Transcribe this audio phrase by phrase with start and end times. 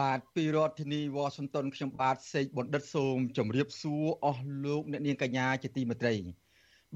[0.00, 6.14] បាទពីរដ្ឋធានីវ៉ាស៊ីនតោនខ្ញុំបាទសេកបណ្ឌិតសូមជម្រាបសួរអស់លោកអ្នកនាងកញ្ញាជាទីមេត្រី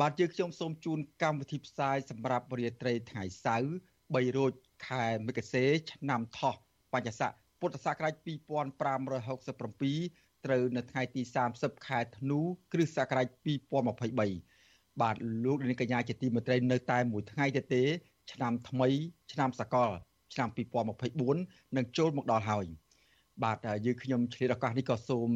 [0.00, 4.52] បាទយើងខ្ញុំសូមជូនកម្មវិធីផ្សាយសម្រាប់រាត្រីថ្ងៃសៅរ៍3រោច
[4.88, 6.54] ខែមិគសេឆ្នាំថោះ
[6.92, 11.23] បញ្ញស័កពុទ្ធសករាជ2567ត្រូវនៅថ្ងៃទី
[11.54, 12.40] 30ខែធ្នូ
[12.73, 13.26] គ្រិស្តសករាជ
[14.09, 17.82] 2023បាទលោកនាងកញ្ញាជាទីមេត្រីនៅតែមួយថ្ងៃទេទេ
[18.32, 18.88] ឆ្នាំថ្មី
[19.32, 19.90] ឆ្នាំសកល
[20.34, 20.48] ឆ្នាំ
[21.12, 22.66] 2024នឹងចូលមកដល់ហើយ
[23.45, 25.30] បាទយើងខ្ញុំឆ្លៀតឱកាសនេះក៏សូម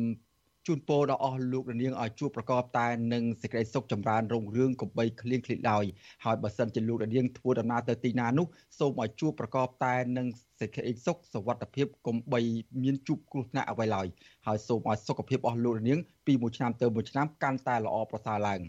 [0.67, 5.85] ជូនពរដល់អស់លោករនាងឲ្យជួបប្រកបតែនឹងសេចក្តីសុខចម្រើនរុងរឿងកំបីគ្លៀងគ្លីឡើយ
[6.25, 8.47] ហើយបើសិនជាលោករនាងធ្វើដំណើរទៅទីណានោះ
[8.79, 10.27] សូមឲ្យជួបប្រកបតែនឹង
[10.61, 12.41] សេចក្តីសុខសុវត្ថិភាពកំបី
[12.83, 14.07] មានជួបគ្រោះថ្នាក់អ្វីឡើយ
[14.47, 18.61] ហើយសូមឲ្យសុខភាពអស់លោករនាងពីមួយឆ្នាំទៅមួយឆ្នាំកាន់តែល្អប្រសើរឡើង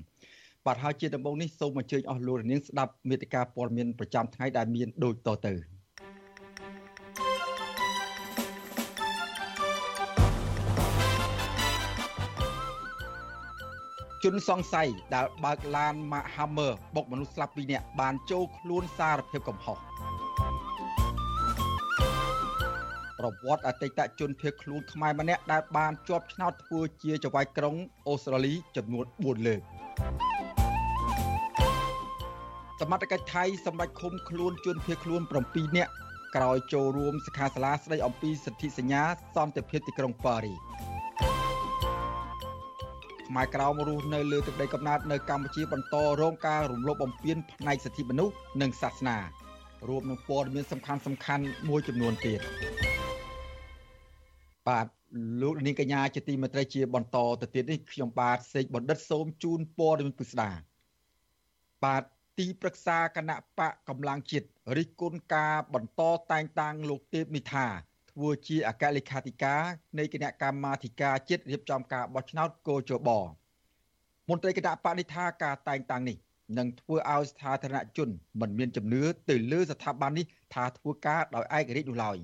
[0.66, 5.56] បាទហើយជាដំបូងនេះសូមអញ្ជើញអស់លោករនាងស្ដាប់មេតិការព័ត៌មានប្រចាំថ្ងៃដែលមានដូចតទៅ។
[14.26, 19.78] ជនសង្ស័យដែលបើកឡាន Mack Hammer បុកមនុស្សស្លាប់2នាក់បានចូលខ្លួនសារភាពកំហុស
[23.20, 27.76] ប្រវត្តិអតីតជនភៀសខ្លួនខ្មែរម្នាក់ដែលបានជាប់ឆ្នោតធ្វើជាចៅហ្វាយក្រុង
[28.08, 29.62] អូស្ត្រាលីចំនួន4លើក
[32.80, 35.92] សមត្ថកិច្ចថៃសម្រេចឃុំខ្លួនជនភៀសខ្លួន7នាក់
[36.36, 39.04] ក្រោយចូលរួមសិក្ខាសាលាស្ដីអំពីសិទ្ធិសញ្ញា
[39.36, 40.65] សន្តិភាពទីក្រុងប៉ារីស
[43.28, 49.18] ខ្មែរក្រោមរស់នៅលើទឹកដីកំណើតនៅកម្ពុជាបន្តរងការរំលោភបំពានផ្នែកសិទ្ធិមនុស្សនិងសាសនា
[49.90, 52.40] រួមនឹងព័ត៌មានសំខាន់សំខាន់មួយចំនួនទៀត
[54.68, 54.88] បាទ
[55.42, 60.50] លោកនាងកញ្ញាជាទីមេត្រីជាបន្តទៅទៀតនេះខ្ញុំបាទសេកបណ្ឌិតសូមជូនព័ត៌មានពិស្ដា
[61.84, 62.04] បាទ
[62.40, 64.48] ទីប្រឹក្សាគណៈបកកម្លាំងជាតិ
[64.78, 67.68] រិះគន់ការបន្តតែងតាំងលោកទេពនិថា
[68.16, 69.62] ធ្វើជាអគ្គលេខាធិការ
[70.00, 73.10] នៃគណៈកម្មាធិការជាតិរៀបចំការបោះឆ្នោតកោជប
[74.30, 76.18] មន្ត្រីគណៈបកនេះថាការតែងតាំងនេះ
[76.58, 78.10] នឹងធ្វើឲ្យស្ថាបនជន
[78.42, 82.18] មិនមានជំនឿទៅលើស្ថាប័ននេះថាធ្វើការដោយឯករាជ្យនោះឡើយ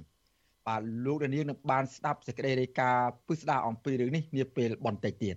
[0.68, 5.35] បាទលោកដានៀងនឹងបានស្ដាប់សេចក្តីរាយការណ៍ពិស្ដារអំពីរឿងនេះនាពេលបន្តិចទៀត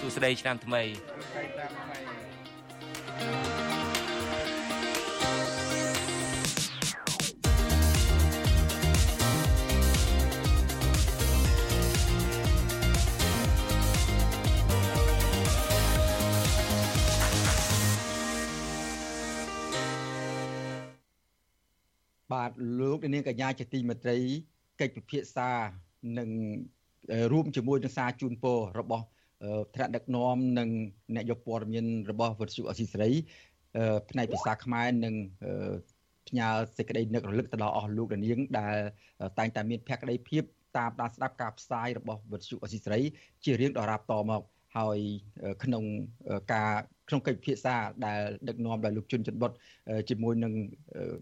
[0.00, 0.82] សួស្តីឆ្នាំថ្មី
[22.32, 22.50] បាទ
[22.80, 24.18] លោកនាងកញ្ញាជាទីមេត្រី
[24.80, 25.50] កិច្ចពិភាក្សា
[26.18, 26.30] នឹង
[27.32, 29.04] រួមជាមួយនឹងសារជូនពររបស់
[29.74, 30.68] ថ្នាក់ដឹកនាំនិង
[31.14, 33.10] អ្នកយកព័ត៌មានរបស់វិទ្យុអស៊ីសេរី
[34.10, 35.14] ផ្នែកភាសាខ្មែរនិង
[36.28, 38.76] ផ្ញើសេចក្តីនឹករលឹកទៅដល់អស់លោកនាងដែល
[39.38, 40.42] តែងតែមានភក្ដីភាព
[40.78, 43.00] តាមដានស្ដាប់ការផ្សាយរបស់វិទ្យុអស៊ីសេរី
[43.44, 44.42] ជារៀងដរាបតមក
[44.76, 44.98] ហើយ
[45.64, 45.84] ក្នុង
[46.54, 46.72] ការ
[47.12, 47.74] ក្នុងកិច្ចពិភាក្សា
[48.06, 49.52] ដែលដឹកនាំដោយលោកជុនច័ន្ទបុត
[50.08, 50.52] ជាមួយនឹង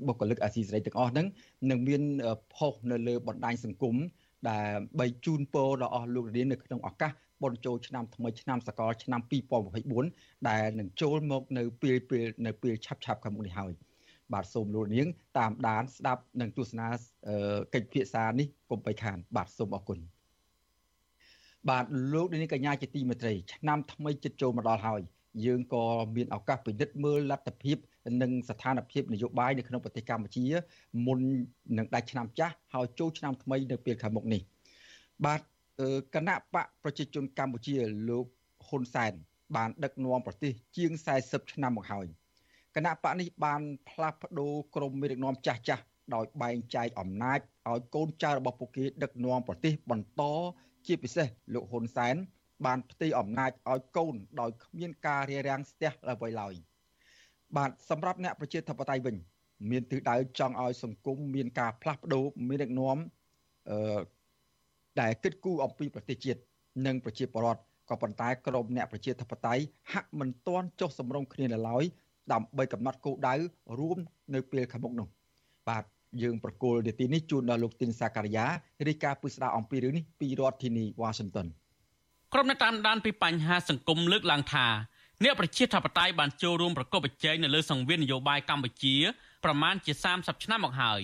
[0.06, 1.26] បុគ្គលិកអាស៊ីសេរីទាំងអស់ហ្នឹង
[1.70, 2.02] នឹងមាន
[2.54, 3.94] ផុសនៅលើបណ្ដាញសង្គម
[4.50, 4.68] ដែល
[5.00, 7.12] បីជូនពរដល់អស់លោករៀននៅក្នុងឱកាស
[7.42, 9.20] បុណ្យចូលឆ្នាំថ្មីឆ្នាំសកលឆ្នាំ
[9.84, 13.72] 2024ដែលនឹងចូលមកនៅពេលពេលនៅពេលឆាប់ឆាប់ខាងមុខនេះហើយ
[14.32, 15.06] បាទសូមលោកនាង
[15.38, 16.86] តាមដានស្ដាប់និងទស្សនា
[17.74, 19.98] កិច្ចពិភាក្សានេះកុំបីខាន បាទសូមអរគុណ
[21.68, 21.84] បាទ
[22.14, 25.00] លោកនាងកញ្ញាជាទីមេត្រីឆ្នាំថ្មីជិតចូលមកដល់ហើយ
[25.44, 25.84] យើងក៏
[26.16, 27.76] មានឱកាសពិនិត្យមើលលទ្ធភាព
[28.22, 30.44] និងស្ថានភាពនយោបាយនៅក្នុងប្រទេសកម្ពុជា
[31.06, 31.18] មុន
[31.78, 34.40] នឹងដាច់ឆ្នាំចាស់ហើយចូលឆ្នាំថ្មីនៅពេលខាងមុខនេះ
[35.24, 35.40] បាទ
[36.14, 37.74] គណៈបកប្រជាជនកម្ពុជា
[38.08, 38.26] លោក
[38.68, 39.12] ហ៊ុនសែន
[39.56, 40.90] បានដឹកនាំប្រទេសជាង
[41.22, 42.06] 40ឆ្នាំមកហើយ
[42.76, 45.84] គណៈបកនេះបានផ្លាស់ប្ដូរក្រមមេដឹកនាំចាស់ចាស់
[46.14, 47.38] ដោយបែងចែកអំណាច
[47.68, 50.22] ឲ្យកូនចៅរបស់ពួកគេដឹកនាំប្រទេសបន្ត
[50.86, 52.16] ជាពិសេសលោកហ៊ុនសែន
[52.66, 56.54] បានផ្ទេរអំណាចឲ្យកូនដោយគ្មានការរារាំងស្ទះអ្វីឡើយ
[57.56, 59.16] បាទសម្រាប់អ្នកប្រជាធិបតេយ្យវិញ
[59.70, 62.98] មានទិសដៅចង់ឲ្យសង្គមមានការផ្លាស់ប្ដូរមានដឹកនាំ
[63.70, 64.00] អឺ
[65.00, 66.40] ដែលគិតគូរអំពីប្រទេសជាតិ
[66.86, 69.62] និងប្រជាពលរដ្ឋក៏ប៉ុន្តែក្រមអ្នកប្រជាធិបតេយ្យ
[69.92, 71.84] ហាក់មិនទាន់ចុះសម្រុងគ្នានៅឡើយ
[72.32, 73.34] ដើម្បីកំណត់គោលដៅ
[73.78, 73.98] រួម
[74.34, 75.08] នៅពេលខាងមុខនោះ
[75.68, 75.84] បាទ
[76.22, 78.46] យើងប្រកូលនាទីនេះជូនដល់លោកទីនសាការីយ៉ា
[78.88, 81.46] រាយការណ៍ពិស្ដារអំពីរឿងនេះពីរដ្ឋធានីវ៉ាស៊ីនតោន
[82.34, 84.66] ក្រុមអ្នកតាមដានពីបញ្ហាសង្គមលើកឡើងថា
[85.24, 88.94] អ្នកប្រជាធិបតេយ្យបានចូលរួមប្រកបប្រជែងនៅលើសង្វៀននយោបាយកម្ពុជា
[89.44, 91.00] ប្រមាណជា30ឆ្នាំមកហើយ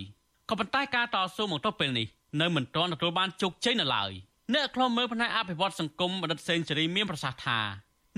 [0.49, 2.07] ក៏ប៉ុន្តែការតស៊ូមកទល់ពេលនេះ
[2.41, 4.11] នៅមិនទាន់ទទួលបានជោគជ័យនៅឡើយ
[4.55, 7.59] អ្នកខ្លំមើលផ្នែកអភិវឌ្ឍសង្គមបណ្ឌិតសេនស៊ូរីមានប្រសាសន៍ថា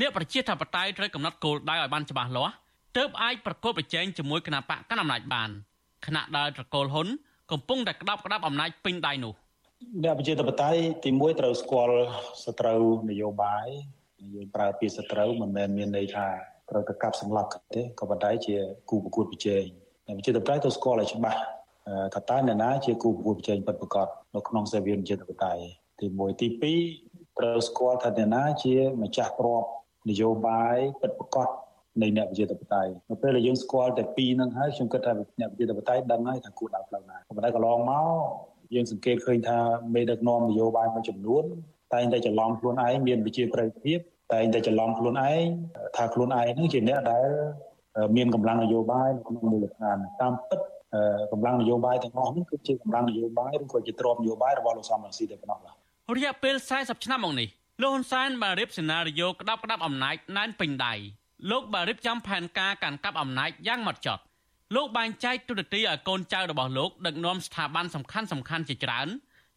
[0.00, 2.54] អ្នកប្រជាធិបតេយ្យត្រូវកំណត់គោលដៅឲ្យបានច្បាស់លាស់
[2.96, 5.50] ទើបអាចប្រកបប្រជែងជាមួយគណៈបកកណ្ដាលអំណាចបាន
[6.06, 7.08] គណៈដែលត្រកូលហ៊ុន
[7.50, 9.34] កំពុងតែក្តាប់ក្តាប់អំណាចពេញដៃនោះ
[10.04, 11.98] អ្នកប្រជាធិបតេយ្យទី1ត្រូវស្គាល់
[12.44, 12.80] សត្រូវ
[13.10, 13.66] នយោបាយ
[14.34, 16.28] យើងប្រើពាក្យសត្រូវមិនមែនមានន័យថា
[16.70, 18.56] ត្រូវទៅកាប់សម្លាប់ទេក៏ប៉ុន្តែជា
[18.90, 19.64] គូប្រកួតប្រជែង
[20.06, 21.40] អ្នកប្រជាធិបតេយ្យត្រូវស្គាល់ឲ្យច្បាស់
[22.14, 25.62] ថាតើអ្នកណាជាគូប្រកួតប្រជែងពិតប្រាកដនៅក្នុងសេវាប្រជាធិបតេយ្យ
[26.00, 26.48] ទី1ទី
[26.92, 29.64] 2ត្រូវស្គាល់ថាអ្នកណាជាម្ចាស់ក្រប
[30.08, 31.48] នយោបាយពិតប្រាកដ
[32.02, 39.58] នៃអ្នកវិជាធិបតេយ្យនៅពេលដែលយើងស្គាល់តែពីរនឹងហើយខ្ញុំគិតថាអ្នកវិជាធិបតេយ្យដឹងហើយថាគួរដើរផ្លូវណាប៉ុន្តែកន្លងមក យើងសង្កេតឃើញថា
[39.94, 41.44] មេដឹកនាំនយោបាយមួយចំនួន
[41.94, 43.98] តែងតែច្រឡំខ្លួនឯងមានវិជាប្រិយភាព
[44.32, 45.40] តែងតែច្រឡំខ្លួនឯង
[45.96, 47.28] ថាខ្លួនឯងនឹងជាអ្នកដែល
[48.16, 50.60] មានកម្លាំងនយោបាយនៅក្នុងមូលដ្ឋានតាមពិត
[51.32, 57.48] កម្លាំងនយោបាយទាំងអស់នេះគឺជាកម្លាំងនយោបាយឬក៏ជាទ្រព្យនយោបាយរបស់លោកសំរងស៊ីតែប៉ុណ្ណោះបាទរយៈពេល40ឆ្នាំមកនេះ
[57.82, 60.94] លោកហ៊ុនសែនបានរៀបសេណារីយ៉ូក្តាប់ក្តាប់អំណាចណែនពេញដៃ
[61.50, 64.22] លោកបានរៀបចំផែនការកាន់កាប់អំណាចយ៉ាងម៉ត់ចត់
[64.74, 69.08] លោកបែងចែកទូរទីឲ្យកូនចៅរបស់លោកដឹកនាំស្ថាប័នសំខាន់សំខាន់ជាច្រើន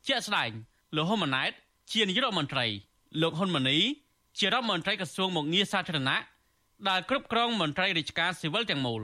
[0.07, 0.51] ជាក់ស្ដែង
[0.95, 1.51] លោកហ៊ុនម៉ាណែត
[1.91, 2.65] ជានាយករដ្ឋមន្ត្រី
[3.21, 3.77] លោកហ៊ុនម៉ាណី
[4.39, 6.17] ជារដ្ឋមន្ត្រីក្រសួងមុខងារសាធារណៈ
[6.89, 9.01] ដែលគ្រប់គ្រងមន្ត្រីរាជការស៊ីវិលទាំងមូល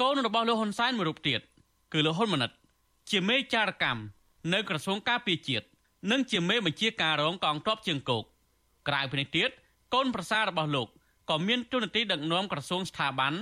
[0.00, 1.40] កូនរបស់លោកហ៊ុនសែនមួយរូបទៀត
[1.92, 2.50] គឺលោកហ៊ុនម៉ាណិត
[3.10, 4.02] ជាមេចារកម្ម
[4.52, 5.66] នៅក្រសួងការពារជាតិ
[6.10, 8.24] និងជាមេបញ្ជាការរងកងទ័ពជើងគោក
[8.88, 9.50] ក្រៅពីនេះទៀត
[9.94, 10.88] កូនប្រសាររបស់លោក
[11.30, 13.32] ក៏មានទូនាទីដឹកនាំក្រសួងស្ថាប័ន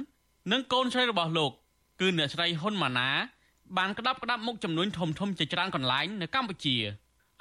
[0.52, 1.52] និងកូនស្រីរបស់លោក
[2.00, 3.10] គឺអ្នកស្រីហ៊ុនម៉ាណា
[3.78, 6.76] បានក្តាប់ក្តាប់មុខចំនួនធំធំជាច្រើនកន្លែងនៅកម្ពុជា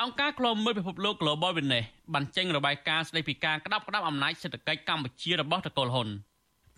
[0.02, 6.07] អង្គការឃ្លាំមើលពិភពលោក Global Witness បានចេញរបាយការណ៍ស្តីពីការក្តាប់ក្តាប់អំណាចសេដ្ឋកិច្ចកម្ពុជារបស់តកូលហ៊ុន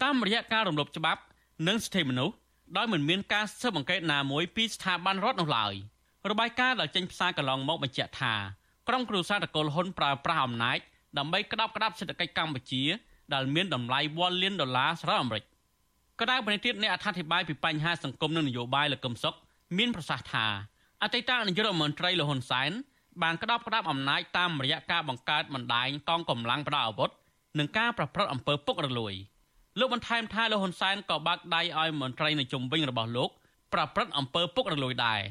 [0.03, 1.21] តាមរយៈការរំលោភច្បាប់
[1.67, 2.35] និងសិទ្ធិមនុស្ស
[2.77, 5.73] ដោយមិនមានការស៊ើបអង្កេតណាមួយពីស្ថាប័នរដ្ឋនោះឡើយ
[6.29, 8.33] របាយការណ៍ដែលចេញផ្សាយកន្លងមកបញ្ជាក់ថា
[8.87, 10.79] ក្រុមគ្រួសារតកូលហ៊ុនប្រើប្រាស់អំណាច
[11.17, 12.83] ដើម្បីក្តាប់ក្តាប់សេដ្ឋកិច្ចកម្ពុជា
[13.33, 15.43] ដែលមានតម្លៃ1លានដុល្លារសហរដ្ឋអាមេរិក
[16.19, 19.35] ក៏ដោយប្រទេសទៀតអ្នកអត្ថាធិប្បាយពីបញ្ហាសង្គមនិងនយោបាយលោកកឹមសុខ
[19.77, 20.45] មានប្រសាសន៍ថា
[21.03, 22.71] អតីតនាយករដ្ឋមន្ត្រីលហ៊ុនសែន
[23.23, 27.09] បានក្តាប់ក្តាប់អំណាចតាមរយៈការបង្កើតបណ្ដាញកងកម្លាំងប្រដាប់អាវុធ
[27.59, 29.13] និងការប្រព្រឹត្តអំពើពុករលួយ
[29.79, 33.29] លោកបន្ថែមថាលោកហ៊ុនសែនក៏បើកដៃឲ្យមន្ត្រីនៅជុំវិញរបស់លោក
[33.73, 35.21] ប្រព្រឹត្តអំពើពុករលួយដែរ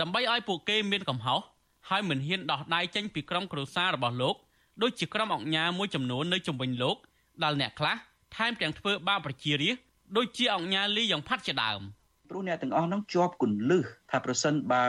[0.00, 1.40] ដើម្បីឲ្យពួកគេមានកំហុស
[1.88, 4.34] ហើយមិនហ៊ានដោះដៃចេញពីក្រុមគ្រួសាររបស់លោក
[4.82, 6.96] ដូចជាក្រុមអង្គការមួយចំនួននៅជុំវិញលោក
[7.42, 7.96] ដែលអ្នកខ្លះ
[8.36, 11.80] ថែមទាំងធ្វើបាបប្រជារាស្ត្រ ដូចជាអង្គញាលីយ៉ាងផាត់ជាដើម
[12.30, 14.84] ព្រោះអ្នកទាំងអស់ហ្នឹងជាប់គន្លឹះថាប្រសិនបើ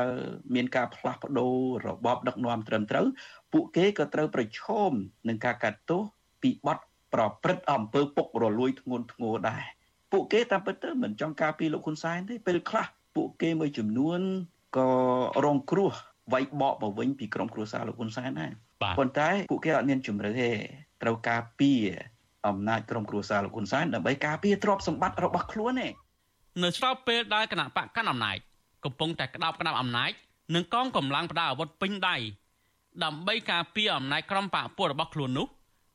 [0.55, 1.55] មានការផ្លាស់ប្ដូរ
[1.87, 3.05] របបដឹកនាំត្រឹមត្រូវ
[3.53, 4.91] ពួកគេក៏ត្រូវប្រឈម
[5.27, 6.01] នឹងការកាត់ទោស
[6.41, 6.79] ពីបទ
[7.13, 9.63] ប្រព្រឹត្តអំពើពុករលួយធ្ងន់ធ្ងរដែរ
[10.11, 14.19] ពួកគេតាមពិតទៅមិនចង់ការពីលោកហ៊ុនសែនទេពេលខ្លះពួកគេមួយចំនួន
[14.77, 14.89] ក៏
[15.45, 15.91] រងគ្រោះ
[16.33, 18.51] វាយបកមកវិញពីក្រុមគ្រួសារលោកហ៊ុនសែនដែរ
[18.99, 20.49] ប៉ុន្តែពួកគេអត់មានជំរឿទេ
[21.01, 21.71] ត្រូវការពី
[22.47, 25.93] អំណាចក្រុមគ្រួសារលោកហ៊ុនសែនដើម្បីការពារទ្រព្យសម្បត្តិរបស់ខ្លួនឯង
[26.63, 28.37] នៅស្របពេលដែលគណៈបកកាន់អំណាច
[28.85, 30.11] កំពុងតែក្តោបក្តាប់អំណាច
[30.55, 32.17] និងកងកម្លាំងប្រដាប់អាវុធពេញដៃ
[33.03, 35.47] ដើម្បីការពារអំណាចក្រុមបកពួករបស់ខ្លួននោះ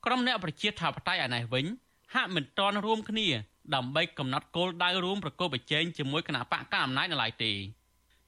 [0.07, 1.67] ក្រុមអ្នកប្រជាធិបតេយ្យឯនេះវិញ
[2.15, 3.29] ហាក់មិនទាន់រួមគ្នា
[3.75, 7.53] ដើម្បីកំណត់គោលដៅរួមប្រកបប្រជែងជាមួយគណៈបកកណ្ដាលអំណាចនៅឡើយទេ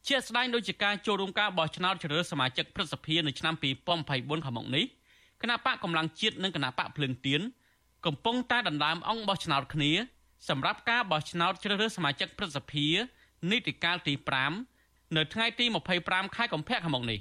[0.08, 4.84] ជាស្ដែងដូចជាការចូលរួមការបោះឆ្នោតជ្រើសរើសសមាជិកព្រឹទ្ធសភានៅឆ្នាំ2024ខាងមុខនេះ
[5.42, 7.40] គណៈបកកម្លាំងជាតិនិងគណៈបកភ្លើងទៀន
[8.06, 9.92] កំពុងតែដណ្ដើមអង្គបោះឆ្នោតគ្នា
[10.48, 12.86] សម្រាប់ការបោះឆ្នោតជ្រើសរើសសមាជិកព្រឹទ្ធសភា
[13.50, 14.14] នីតិកាលទី
[14.66, 15.64] 5នៅថ្ងៃទី
[16.00, 17.20] 25ខែកុម្ភៈខាងមុខនេះ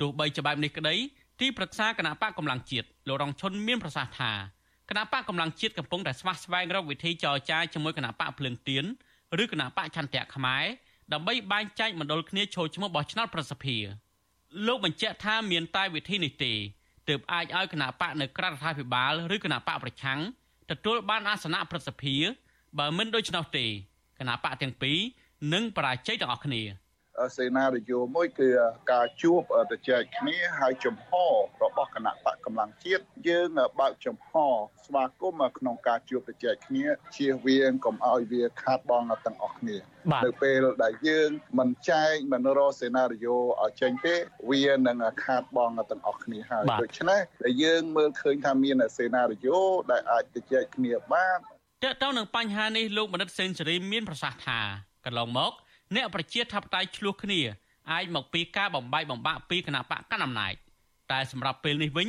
[0.00, 0.94] ទោះបីជាបែបនេះក្តី
[1.40, 4.32] ទីប្រឹក្សាគណៈបកកម្លាំងជាតិលោករងឈុនមានប្រសាសន៍ថា
[4.88, 8.84] គណៈបកកម្លាំងជាតិកំពុងតែស្វះស្វែងរកវិធីចរចាជាមួយគណៈបកភ្លើងទៀន
[9.42, 10.64] ឬគណៈបកឆន្ទៈខ្មែរ
[11.12, 13.82] ដើម្បីបែងចែកមណ្ឌលគ្នាចូលឈ្មោះបោះឆ្នោតប្រសិទ្ធភាព
[14.66, 16.52] លោកបញ្ជាក់ថាមានតែវិធីនេះទេ
[17.08, 20.20] ទើបអាចឲ្យគណៈបកនៅក្រៅរដ្ឋាភិបាល ឬគណៈបកប្រឆាំង
[20.70, 22.24] ទទួលបានអាសនៈប្រសិទ្ធភាព
[22.78, 23.66] បើមិនដូច្នោះទេ
[24.18, 24.98] គណៈបកទាំងពីរ
[25.52, 26.62] នឹងបរាជ័យទាំងអស់គ្នា។
[27.36, 28.48] សេណារីយ៉ូមួយគឺ
[28.92, 31.08] ការជួបទៅចែកគ្នាហើយចំហ
[31.62, 33.48] របស់គណៈបកកម្លាំងជាតិយើង
[33.80, 34.30] បើកចំហ
[34.84, 39.76] ស្វាគមន៍ក្នុងការជួបទៅចែកគ្នាជៀសវាងកុំឲ្យវាខាតបង់ទាំងអស់គ្នា
[40.24, 44.14] នៅពេលដែលយើងមិនចែកមិនរកសេណារីយ៉ូឲ្យចេញទេ
[44.50, 49.58] វានឹងខាតបង់ទាំងអស់គ្នាហើយដូច្នេះដែលយើងមើលឃើញថាមានសេណារីយ៉ូ
[49.90, 51.38] ដែលអាចទៅចែកគ្នាបាន
[51.84, 54.60] តើតើនឹងបញ្ហានេះលោកបណ្ឌិតសេនស៊ូរីមានប្រសាសន៍ថា
[55.06, 55.52] កន្លងមក
[55.96, 57.40] អ្នកប្រជាធិបតេយ្យឆ្លោះគ្នា
[57.92, 60.54] អាចមកពីការបំបាយបំបាក់ពីគណៈបកកណ្ដាលអំណាច
[61.12, 62.08] តែសម្រាប់ពេលនេះវិញ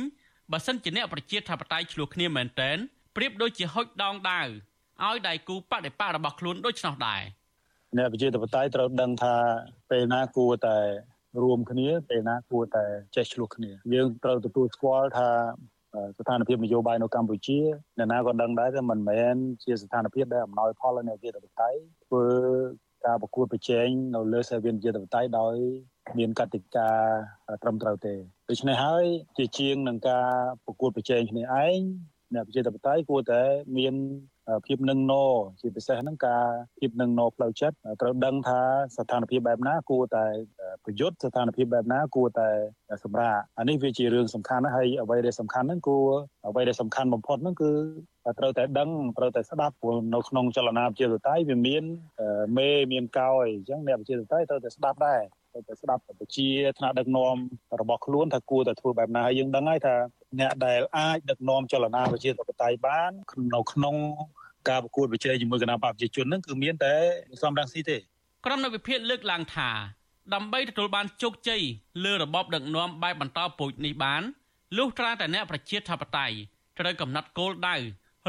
[0.52, 2.76] បើសិនជាអ្នកប្រជាធិបតេយ្យឆ្លោះគ្នាមែនទែន
[3.16, 4.46] ប្រៀបដូចជាហុចដងដាវ
[5.06, 7.22] ឲ្យដៃគូបដិបករបស់ខ្លួនដូច្នោះដែរ
[7.98, 9.34] អ្នកប្រជាធិបតេយ្យត្រូវដឹងថា
[9.90, 10.76] ពេលណាគួរតែ
[11.42, 12.84] រួមគ្នាពេលណាគួរតែ
[13.16, 15.28] ចេះឆ្លោះគ្នាយើងត្រូវទទួលស្គាល់ថា
[16.18, 17.58] ស្ថានភាពនយោបាយនៅកម្ពុជា
[17.98, 19.34] អ្នកណាក៏ដឹងដែរថាមិនមែន
[19.64, 21.70] ជាស្ថានភាពដែលអំណោយផលដល់អ្នកវិទ្យាបតៃ
[22.06, 22.24] ធ្វើ
[23.06, 25.54] ការប្រកួតប្រជែងនៅលើសេវានវិទ្យាបតៃដោយ
[26.18, 26.90] មានកតិកា
[27.62, 28.14] ត្រឹមត្រូវទេ
[28.50, 29.04] ដូច្នេះហើយ
[29.36, 30.28] ជាជាងនឹងការ
[30.64, 31.78] ប្រកួតប្រជែងគ្នាឯង
[32.34, 33.42] អ្នកវិទ្យាបតៃគួរតែ
[33.76, 33.94] មាន
[34.66, 35.12] ភាពនឹងណ
[35.60, 36.44] ជាពិសេសហ្នឹងការ
[36.78, 38.60] ភាពនឹងណផ្លូវចិត្តត្រូវដឹងថា
[38.96, 40.26] ស្ថានភាពបែបណាគួរតែ
[40.84, 42.48] ប្រយុទ្ធស្ថានភាពបែបណាគួរតែ
[43.04, 46.08] សម្រាប់អានេះវាជារឿងសំខាន់ហើយអ្វីដែលសំខាន់ហ្នឹងគួរ
[46.48, 47.72] អ្វីដែលសំខាន់បំផុតហ្នឹងគឺ
[48.38, 51.82] ត្រូវតែដឹងត្រូវតែស្ដាប់ព្រោះនៅក្នុងចលនាប្រជាធិបតេយ្យវាមាន
[52.58, 55.20] មេមានកោយអញ្ចឹងអ្នកប្រជាធិបតេយ្យត្រូវតែស្ដាប់ដែរ
[55.52, 57.36] ត្រូវតែស្ដាប់ប្រជាថ្នាក់ដឹកនាំ
[57.80, 59.94] របស់ខ្លួនថាគួរតែធ្វើបែបណាហើយយើងដឹងហើយថា
[60.40, 63.10] អ្នកដែលអាចដឹកនាំចលនាប្រជាធិបតេយ្យបាន
[63.54, 63.96] នៅក្នុង
[64.68, 66.94] ការប្រកួតប្រជែងជាមួយគណៈបកប្រជាជនហ្នឹងគឺមានតែ
[67.42, 67.96] សំរងស៊ីទេ
[68.46, 69.70] ក្រុមនៅវិភាគលើកឡើងថា
[70.34, 71.62] ដើម្បីទទួលបានជោគជ័យ
[72.04, 74.22] លើរបបដឹកនាំបែបបន្តពូជនេះបាន
[74.76, 76.36] លុះត្រាតែអ្នកប្រជាធិបតេយ្យ
[76.78, 77.76] ត្រូវកំណត់គោលដៅ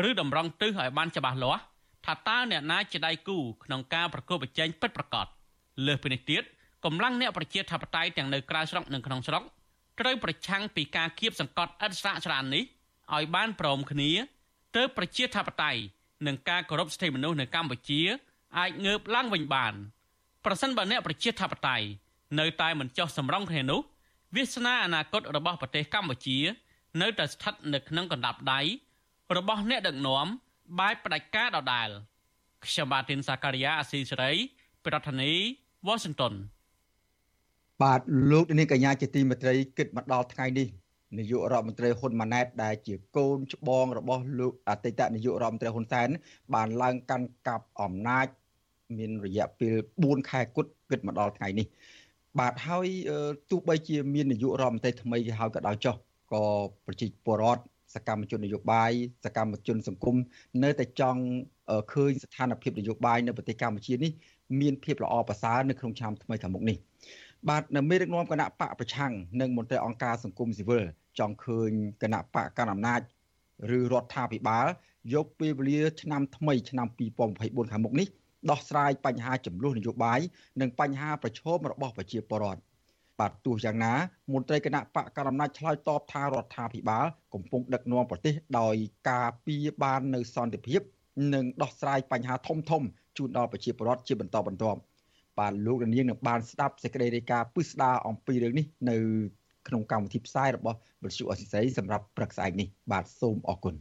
[0.09, 1.61] ឬតម្រង់ទិសឲ្យបានច្បាស់លាស់
[2.05, 5.27] ថាតើអ្នកណាជាដៃគូក្នុងការប្រកួតប្រជែងពិតប្រាកដ
[5.85, 6.43] លើសពីនេះទៀត
[6.85, 9.43] កម្លាំងអ្នកប្រជាធិបតេយ្យទាំងនៅក្រៅស្រុកនិងក្នុងស្រុក
[9.99, 12.63] ត្រូវប្រឆាំងពីការគៀបសង្កត់ឥតស្រាកស្រាននេះ
[13.13, 14.09] ឲ្យបានព្រមគ្នា
[14.75, 15.81] ទើបប្រជាធិបតេយ្យ
[16.27, 18.01] និងការគោរពសិទ្ធិមនុស្សនៅកម្ពុជា
[18.57, 19.73] អាចងើបឡើងវិញបាន
[20.45, 21.85] ប្រសិនបើអ្នកប្រជាធិបតេយ្យ
[22.39, 23.81] នៅតែមិនចោះសម្រងគ្នានោះ
[24.35, 26.37] វាសនាអនាគតរបស់ប្រទេសកម្ពុជា
[27.01, 28.61] នៅតែស្ថិតនៅក្នុងកណ្ដាប់ដៃ
[29.37, 30.27] របស់អ្នកដឹកនាំ
[30.79, 31.89] បែបផ្ដាច់ការដដែល
[32.65, 34.31] ខ្ញុំបាទទីនសាការីយ៉ាអស៊ីសេរី
[34.85, 36.33] ប្រធានាធិបតី Washington
[37.81, 40.67] បាទលោកនាងកញ្ញាជាទីមេត្រីគិតមកដល់ថ្ងៃនេះ
[41.17, 46.09] នាយករដ្ឋមន្ត្រីហ៊ុនម៉ាណែតដែលជាកូនច្បងរបស់លោកអតីតនាយករដ្ឋមន្ត្រីហ៊ុនសែន
[46.53, 48.27] បានឡើងកាន់កាប់អំណាច
[48.97, 51.67] មានរយៈពេល4ខែគត់គិតមកដល់ថ្ងៃនេះ
[52.39, 52.87] បាទហើយ
[53.49, 55.95] ទោះបីជាមាននាយករដ្ឋមន្ត្រីថ្មីហើយក៏ដោយចុះ
[56.33, 56.43] ក៏
[56.85, 57.63] ប្រជាពលរដ្ឋ
[57.95, 58.91] សកម្មជននយោបាយ
[59.25, 60.15] សកម្មជនសង្គម
[60.63, 61.21] នៅតែចង់
[61.93, 64.11] ឃើញស្ថានភាពនយោបាយនៅប្រទេសកម្ពុជានេះ
[64.61, 66.77] មានភាពល្អប្រសើរនៅក្នុងឆ្នាំថ្មីខាងមុខនេះ
[67.49, 70.83] បាទនៅមេដឹកនាំគណៈបកប្រឆាំងនិងមន្ត្រីអង្គការសង្គមស៊ីវិល
[71.19, 71.71] ចង់ឃើញ
[72.01, 73.01] គណៈបកកណ្ដាលអំណាច
[73.77, 74.67] ឬរដ្ឋាភិបាល
[75.13, 76.87] យកពេលវេលាឆ្នាំថ្មីឆ្នាំ
[77.29, 78.07] 2024ខាងមុខនេះ
[78.49, 80.19] ដោះស្រាយបញ្ហាចំនួននយោបាយ
[80.61, 82.61] និងបញ្ហាប្រឈមរបស់ប្រជាពលរដ្ឋ
[83.19, 83.93] បាទទោះយ៉ាងណា
[84.33, 88.75] មន្ត្រីគណៈបកកណ្ដាលអំណាចឆ្លើយតបថារដ្ឋាភិបាលកំពុងដឹកនាំប្រទេសដោយ
[89.09, 90.81] ការពីបាននៅសន្តិភាព
[91.33, 92.83] និងដោះស្រាយបញ្ហាធំធំ
[93.17, 94.79] ជូនដល់ប្រជាពលរដ្ឋជាបន្តបន្ទាប់
[95.39, 98.97] បាទលោកនាងនឹងបានស្ដាប់សេចក្តីរាយការណ៍ពិស្ដារអំពីរឿងនេះនៅ
[99.67, 103.75] ក្នុងកម្មវិធីផ្សាយរបស់វិទ្យុអសិស័យសម្រាប់ព្រឹកស្អែកនេះបាទសូមអរគុណ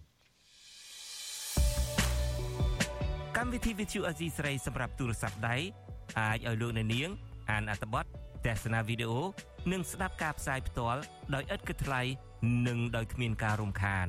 [3.36, 5.56] កម្មវិធីវិទ្យុអសីស្រីសម្រាប់ទូរស័ព្ទដៃ
[6.20, 7.08] អាចឲ្យលោកអ្នកនាង
[7.50, 8.04] អានអត្ថបទ
[8.46, 9.20] ទស្សនាវីដេអូ
[9.72, 11.00] និងស្ដាប់ការផ្សាយផ្ទាល់
[11.34, 12.02] ដោយឥតគិតថ្លៃ
[12.68, 14.08] និងដោយគ្មានការរំខាន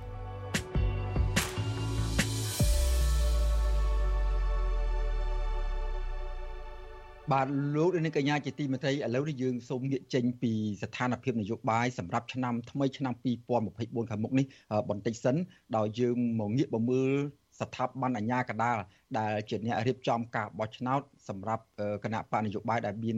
[7.29, 10.51] បាទលោកនាងកញ្ញាជាទីមេត្រីឥឡូវនេះយើងសូមងាកចេញពី
[10.81, 13.13] ស្ថានភាពនយោបាយសម្រាប់ឆ្នាំថ្មីឆ្នាំ
[13.61, 14.45] 2024ខាងមុខនេះ
[14.89, 15.35] បន្តិចសិន
[15.77, 17.11] ដោយយើងមកងាកមកមើល
[17.59, 18.77] ស្ថាប័នអាជ្ញាកណ្ដាល
[19.17, 21.63] ដែលជាអ្នករៀបចំការបោះឆ្នោតសម្រាប់
[22.03, 23.17] គណៈបកនយោបាយដែលមាន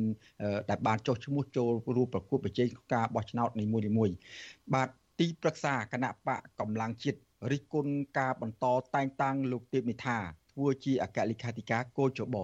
[0.70, 4.16] ដែលបានចុះឈ្មោះចូលរួមប្រកួតប្រជែងការបោះឆ្នោតនីមួយៗ
[4.74, 7.20] បាទទីប្រឹក្សាគណៈបកកម្លាំងជាតិ
[7.52, 10.18] រិះគន់ការបន្តតែងតាំងលោកទេពនិថា
[10.52, 12.38] ធ្វើជាអគ្គលេខាធិការគោចប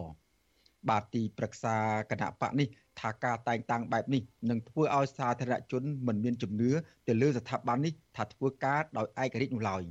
[0.90, 1.76] បាទទីប្រឹក្សា
[2.12, 2.68] គណៈបកនេះ
[3.00, 6.72] ថាការតែងតាំងបែបនេះនឹងធ្វើឲ្យសាធារណជនមិនមានជំនឿ
[7.08, 9.84] ទៅលើស្ថាប័ននេះថាធ្វើការដោយឯករាជ្យនោះឡើយ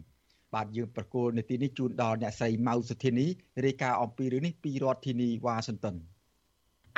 [0.54, 3.26] បាទយើងប្រកូលនាទីនេះជូនដល់អ្នកស្រីម៉ៅសុធានី
[3.64, 5.97] រាយការណ៍អំពីរឿងនេះពីរដ្ឋធានីវ៉ាស៊ីនតោន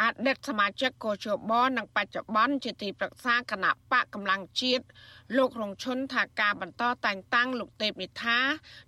[0.02, 4.84] អតីតសមាជិកកោជបនិងបច្ចុប្បន្នជាទីប្រឹក្សាគណៈបកកម្លាំងជាតិ
[5.36, 8.38] លោករងឈុនថាការបន្តតែងតាំងលោកទេពនិថា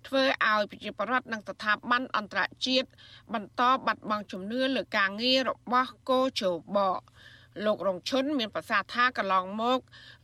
[0.07, 2.87] ធ្វើឲ្យប្រជាពលរដ្ឋនិងស្ថាប័នអន្តរជាតិ
[3.33, 6.43] បន្តបាត់បង់ជំនឿលើការងាររបស់កោជ
[6.77, 6.79] ប
[7.65, 9.79] លោករងឈុនមានប្រសាសន៍ថាកន្លងមក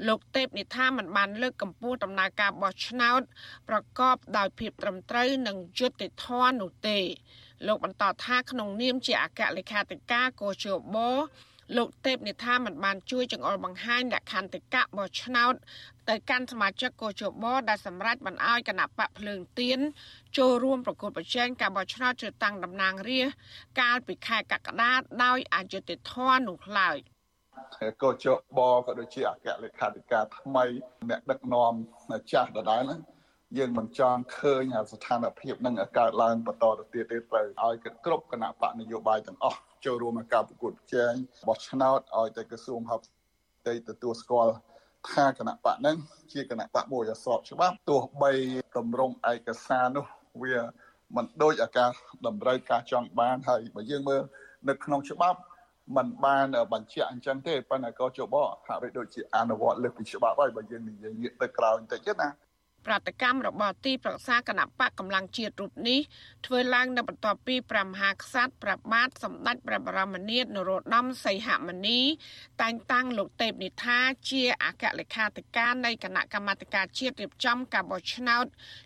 [0.08, 3.22] លោកទេពនិថាមិនបានលើកកម្ពស់ដំណើរការបោះឆ្នោត
[3.69, 7.00] ប្រកបដោយភាពត្រឹមត្រូវនិងយុត្តិធម៌នោះទេ
[7.68, 10.98] លោកបន្តថាក្នុងនាមជាអគ្គលេខាធិការកោជប
[11.78, 15.54] លោកទេពនិថាមិនបានជួយចង្អុលបង្ហាញលក្ខន្តិកៈបោះឆ្នោត
[16.10, 19.80] ទៅកាន់សមាជិកកោជបដែលសម្រេចបានឲ្យគណៈបកភ្លើងទៀន
[20.38, 23.38] ចូលរួមប្រគល់ប្រជែងការបោះឆ្នោតជ្រើសតាំងតំណាងរាស្ត្រ
[23.82, 26.98] កាលពីខែកក្កដាដោយអយុត្តិធម៌នោះឡើយ
[28.04, 28.25] ក៏ជ
[28.58, 30.66] បក៏ដូចជាអគ្គលេខាធិការថ្មី
[31.10, 31.74] អ្នកដឹកនាំ
[32.32, 33.00] ចាស់ដដែលហ្នឹង
[33.58, 37.75] យើងមិនចង់ឃើញស្ថានភាពនឹងកើតឡើងបន្តទៅទៀតទេត្រូវឲ្យ
[38.06, 41.13] គ្រប់គណៈបកនយោបាយទាំងអស់ចូលរួមក្នុងការប្រកួតប្រជែង
[41.48, 43.01] បោះឆ្នោតឲ្យតែក្រសួងហប
[43.68, 44.53] តីទទួលស្គាល់
[45.12, 45.98] ថាគណៈបកហ្នឹង
[46.34, 48.32] ជាគណៈបកមួយអស្របច្បាប់ទោះបី
[48.77, 50.06] តម្រង់ឯកសារនោះ
[50.41, 50.58] វា
[51.15, 51.89] មិនដូចអាការ
[52.27, 54.22] តម្រូវការចង់បានហើយបើយើងមើល
[54.70, 55.39] នៅក្នុងច្បាប់
[55.98, 58.36] มันបានបញ្ជាក់អញ្ចឹងទេប៉ុន្តែក៏ជប
[58.68, 62.29] ហាក់បីដូចជាអនុវត្តលើកពីច្បាប់ហើយបើយើងនិយាយងាកទៅក្រោយបន្តិចណា
[62.86, 66.00] ប្រតិកម្មរបស់ទីប្រឹក្សាគណៈបកកម្លាំងជាតិរូបនេះ
[66.45, 72.00] ធ្វើឡើងនៅបន្ទាប់ពីព្រះមហាក្សត្រព្រះបាទសម្ដេចព្រះបរមនាថនរោត្តមសីហមុនី
[72.62, 73.98] តែងតាំងលោកទេពនិថា
[74.29, 78.45] ជាអគ្គលេខាធិការនៃគណៈកម្មាធិការជាតិរៀបចំការបោះឆ្នោត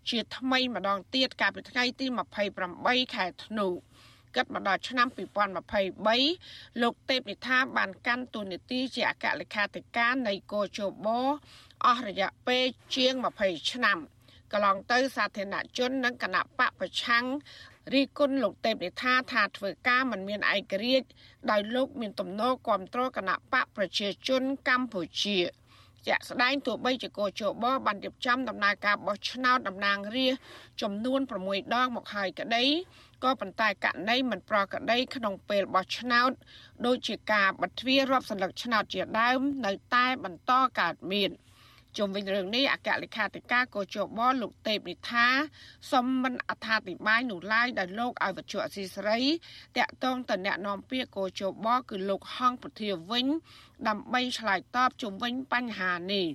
[0.10, 2.06] ជាថ្មីម្ដងទៀតកាលពីថ្ងៃទី
[2.62, 3.70] 28ខែធ្នូ
[4.36, 11.08] គិតមកដល់ឆ្នាំ2023លោកទេពនិថាបានកាន់តួនាទីជាអគ្គលេខាធិការនៃកោជប
[11.86, 13.14] អស់រយៈពេលជាង
[13.44, 13.98] 20ឆ្នាំ
[14.52, 17.26] កន្លងទៅសាធារណជននិងគណៈបកប្រឆាំង
[17.94, 21.08] រីគុណលោកទេពនិថាថាធ្វើការមិនមានឯករាជ្យ
[21.52, 25.40] ដោយលោកមានទំនោរគ្រប់គ្រងគណៈបកប្រជាជនកម្ពុជា
[26.08, 32.66] ជាក់ស្ដែងទោះបីជាកោជបបានរៀបចំដំណើរការបោះឆ្នោតតំណាងរាស្ត្រចំនួន6ដងមកហើយក្តី
[33.24, 36.32] ក៏ប៉ុន្តែករណីមិនប្រក្រតីក្នុងពេលបោះឆ្នោត
[36.86, 41.32] ដូចជាការបិទទ្វាររាប់សន្លឹកឆ្នោតជាដើមនៅតែបន្តកើតមាន។
[41.98, 45.28] ជុំវិញរឿងនេះអគ្គលេខាធិការកោជបលោកទេពនិថា
[45.92, 49.22] សូមមិនអត្ថាធិប្បាយនោះឡើយដោយលោកឲ្យវត្ថុអសីសេរី
[49.78, 53.26] តាក់ទងទៅអ្នកនាំពាក្យកោជបគឺលោកហងពុធាវិញ
[53.88, 56.28] ដើម្បីឆ្លើយតបជុំវិញបញ្ហានេះ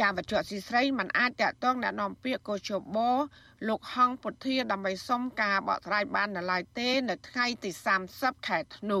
[0.00, 2.98] ចាវត្ថុស៊ីស្រីមិនអាចតាក់ទងអ្នកនាំពាក្យកោជប
[3.68, 7.70] លោកហងពុធាដើម្បីសុំការបកស្រាយបាននៅឡើយទេ នៅថ្ងៃទី
[8.08, 8.92] 30ខែធ្ន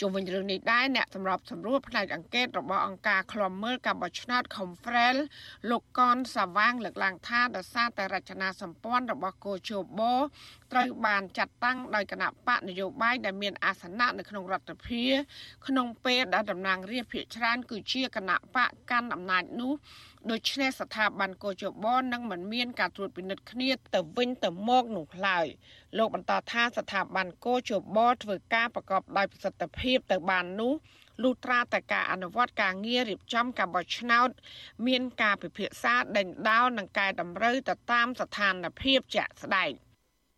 [0.00, 5.16] ជុំវិញរឿងនេះដែរអ្នកសម្របសម្រួលផ្នែកអង្កេតរបស់អង្គការឃ្លាំមើលការបោះឆ្នោត Confrel
[5.70, 10.00] លោកកនសាវាងលើកឡើងថាដោយសារតែរចនាសម្ព័ន្ធរបស់គោជប
[10.72, 15.14] ត្រូវបានចាត់តាំងដោយគណៈបកនយោបាយដែលមានអាសនៈនៅក្នុងរដ្ឋាភិបាល
[15.66, 19.72] ក្នុងពេលដែលតំណាងរាស្ត្រភាគច្រើនគឺជាគណៈបកកាន់អំណាចនោះ
[20.32, 25.46] ដូច្នេះស្ថាប័នកោជបនឹងមិនមានការត្រួតពិនិត្យគ្នាទៅវិញទៅមកនោះឡើយ
[25.98, 30.72] លោកបន្តថាស្ថាប័នកោជបធ្វើការប្រកបដោយប្រសិទ្ធភាពទៅបាននោះ
[31.22, 34.28] លុះត្រាតែការអនុវត្តការងាររៀបចំការបោះឆ្នោត
[34.86, 39.72] មានការពិភាក្សាដេញដោលនិងកែតម្រូវទៅតាមស្ថានភាពជាក់ស្ដែង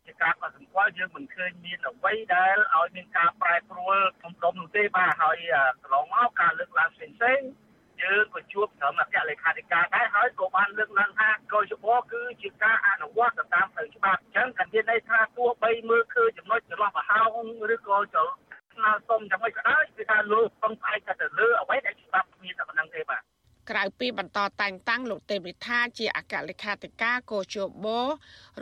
[0.05, 5.37] ជាការកត់សម្គាល់យើងមិនឃើញមានអ្វីដែលឲ្យមានការប្រែប្រួលធំៗនោះទេបាទហើយ
[5.81, 7.68] កន្លងមកការលើកឡើងផ្សេងៗ
[8.03, 18.27] យើងក៏ជួបត្រឹមអគ្គលេខាធិការដែរហើយក៏បានលើកឡើងថាកោជបគឺជាការអនុវត្តទៅតាមផ្លូវច្បាប់អញ្ចឹងកាមានន័យថាទោះបីមើលឃើញចំណុចចន្លោះប្រហោងឬក៏ចល
[18.73, 23.21] ស្នើសុំយ៉ាងម៉េចក៏ដោយគឺថាលោកពឹងផ្អែកទៅលើអ្វីដែលច្បាប់មានតែប៉ុណ្្នឹងទេបាទ
[23.69, 27.87] ក្រៅពីបន្តតែងតាំងលោកទេពនិថាជាអគ្គលេខាធិការកោជប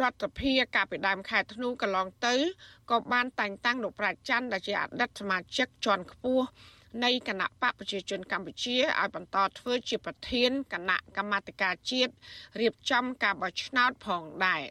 [0.01, 2.35] រដ្ឋភិបាលកាលពីដើមខែធ្នូកន្លងទៅ
[2.91, 6.45] ក៏បានតែងតាំងលោកប្រាជ្ញច័ន្ទដែលជាអតីតសមាជិកជាន់ខ្ពស់
[7.03, 12.13] នៃគណៈបកប្រជាជនកម្ពុជាឲ្យបន្តធ្វើជាប្រធានគណៈកម្មាធិការជាតិ
[12.59, 14.63] រៀបចំការបោះឆ្នោតផងដែរ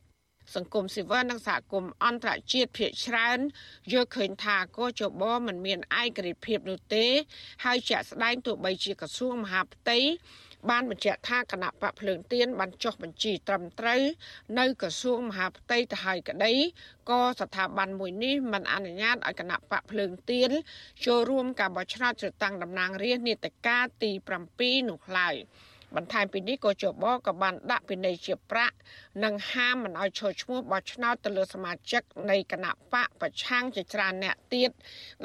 [0.55, 3.39] សង្គមស៊ីវិលនិងសហគមន៍អន្តរជាតិភាគច្រើន
[3.93, 7.07] យល់ឃើញថាកោជបមិនមានឯករាជ្យភាពនោះទេ
[7.65, 9.99] ហើយជាក់ស្ដែងទោះបីជាក្រសួងមហាផ្ទៃ
[10.71, 14.03] បានបញ្ជាក់ថាគណៈបកភ្លើងទៀនបានចុះបញ្ជីត្រឹមត្រូវ
[14.59, 16.53] នៅក្រសួងមហាផ្ទៃទៅហើយក្តី
[17.11, 20.51] ក៏ស្ថាប័នមួយនេះមិនអនុញ្ញាតឲ្យគណៈបកភ្លើងទៀន
[21.07, 24.11] ចូលរួមការបោះឆ្នោតជ្រើសតាំងតំណាងរាស្ត្រនីតិកាលទី
[24.51, 25.37] 7នោះឡើយ
[25.97, 28.77] បន្ថែមពីនេះក៏ជបក៏បានដាក់ពិន័យជាប្រាក់
[29.25, 34.71] និងហាមមិនឲ្យចូលឈ្មោះបោះឆ្នោតទៅលើសមាជិកនៃគណៈបកប្រឆាំងជាច្រើនអ្នកទៀត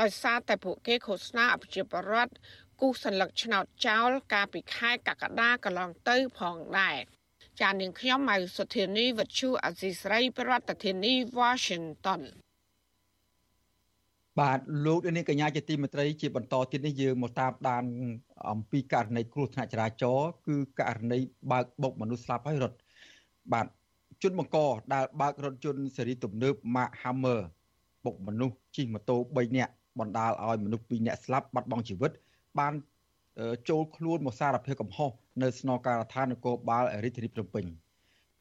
[0.02, 2.34] ដោយសារតែពួកគេឃោសនាអភិជាបរដ្ឋ
[2.81, 6.97] គូសសัญลักษณ์ឆ្នោតចោលកាលពីខែកក្កដាកន្លងទៅផងដែរ
[7.61, 12.23] ចាននាងខ្ញុំម៉ៅសុធានីវិទ្យុអាស៊ីស្រីប្រធានាធិបតី Washington
[14.41, 17.85] បាទលោកនាងកញ្ញាជាទីមេត្រីជាបន្តទៀតនេះយើងមកតាមដាន
[18.51, 21.19] អំពីករណីគ្រោះថ្នាក់ចរាចរណ៍គឺករណី
[21.51, 22.77] បើកបុកមនុស្សស្លាប់ហើយរត់
[23.53, 23.67] បាទ
[24.23, 24.59] ជនបង្ក
[24.95, 27.41] ដែលបើករថយន្តស៊េរីទំនើប Mark Hammer
[28.05, 32.13] បុកមនុស្សជិះម៉ូតូ3នាក់បណ្ដាលឲ្យមនុស្ស2នាក់ស្លាប់បាត់បង់ជីវិត
[32.60, 32.74] បាន
[33.70, 35.12] ចូលខ្លួនមកសារភាពកំហុស
[35.44, 37.66] នៅស្នងការដ្ឋាននគរបាលរាជធានីភ្នំពេញ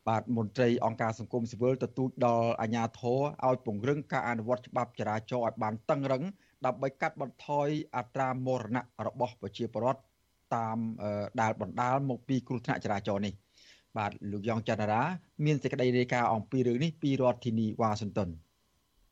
[0.09, 6.23] បាទមន្ត្រីអង្គការសង្គមស៊ីវិលទទូចដល់អាជ្ញាធរឲ្យពង្រឹងការអនុវត្តច្បាប់ចរាចរណ៍ឲ្យបានតឹងរឹង
[6.67, 10.01] ដើម្បីកាត់បន្ថយអត្រាមរណៈរបស់ប្រជាពលរដ្ឋ
[10.57, 10.79] តាម
[11.41, 13.35] ដែលបណ្ដាលមកពីគ្រោះថ្នាក់ចរាចរណ៍នេះ
[13.99, 15.03] បាទលោកយ៉ងច័ន្ទរា
[15.45, 18.29] មានសេចក្តីរាយការណ៍អំពីរឿងនេះពីរដ្ឋធានីវ៉ាស៊ីនតោន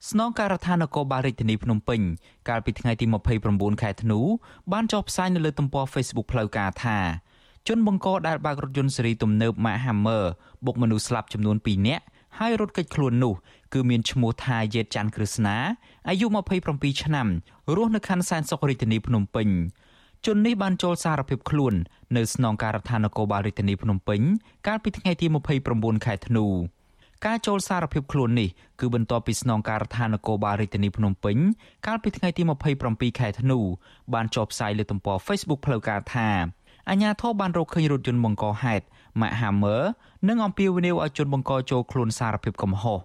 [0.07, 2.01] ស្នងការដ្ឋាននគរបាលរាជធានីភ្នំពេញ
[2.49, 3.07] កាលពីថ្ងៃទី
[3.45, 4.19] 29ខែធ្នូ
[4.73, 6.99] បានចុះផ្សាយនៅលើទំព័រ Facebook ផ្លូវការថា
[7.69, 10.25] ជនបង្កដែលបើករថយន្តស៊េរីទំនើប Mack Hammer
[10.67, 12.05] បុកមនុស្សស្លាប់ចំនួន2នាក់
[12.39, 13.35] ហើយរត់គេចខ្លួននោះ
[13.73, 15.57] គឺមានឈ្មោះថាយេតច័ន្ទគ្រឹស្ណា
[16.09, 16.27] អាយុ
[16.65, 17.27] 27ឆ្នាំ
[17.77, 19.49] រស់នៅខណ្ឌសែនសុខរាជធានីភ្នំពេញ
[20.27, 21.75] ជននេះបានចូលសារភាពខ្លួន
[22.17, 24.21] នៅស្នងការដ្ឋាននគរបាលរាជធានីភ្នំពេញ
[24.67, 25.27] កាលពីថ្ងៃទី
[25.67, 26.47] 29ខែធ្នូ
[27.27, 28.49] ការចូលសារភាពខ្លួននេះ
[28.81, 31.37] គឺបន្ទាប់ពីស្នងការដ្ឋាននគរបាលរាជធានីភ្នំពេញ
[31.87, 32.43] កាលពីថ្ងៃទី
[32.81, 33.59] 27ខែធ្នូ
[34.15, 36.29] បានចុះផ្សាយលើទំព័រ Facebook ផ្លូវការថា
[36.89, 38.85] អាជ្ញាធរបានរកឃើញរថយន្តបង្កហេតុ
[39.21, 39.83] Mack Hammer
[40.29, 42.99] និងអំពាវនាវឲ្យជនបង្កចូលខ្លួនសារភាពកំហុស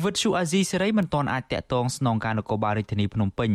[0.00, 3.50] វិទ្យុអាស៊ីសេរីមិនទាន់អាចតាក់ទងស្នងការនគរបាលរាជធានីភ្នំពេញ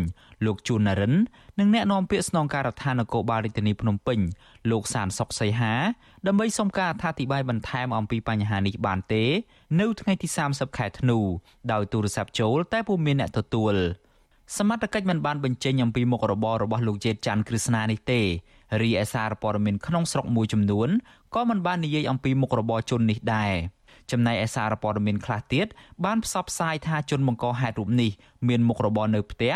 [0.45, 1.13] លោកជួននរិន
[1.59, 4.19] និងអ្នកនាំពាក្យស្នងការដ្ឋាននគរបាលរាជធានីភ្នំពេញ
[4.71, 5.73] លោកសានសុកសីហា
[6.27, 9.23] ដើម្បីសុំការអធិប្បាយបន្ថែមអំពីបញ្ហានេះបានទេ
[9.79, 11.19] នៅថ្ងៃទី30ខែធ្នូ
[11.71, 13.75] ដោយទូរស័ព្ទចូលតែពុំមានអ្នកទទួល
[14.57, 18.21] សមត្ថកិច្ចមិនបានបញ្ចេញអំពីមុខរបររបស់លោកជេតច័ន្ទគ្រឹស្ណានេះទេ
[18.81, 20.89] រីឯសារព័ត៌មានក្នុងស្រុកមួយចំនួន
[21.35, 23.53] ក៏មិនបាននិយាយអំពីមុខរបរជននេះដែរ
[24.11, 25.67] ចំណែកឯសារព័ត៌មានខ្លះទៀត
[26.05, 28.11] បានផ្សព្វផ្សាយថាជនបង្កហេតុរូបនេះ
[28.47, 29.53] មានមុខរបរនៅផ្ទះ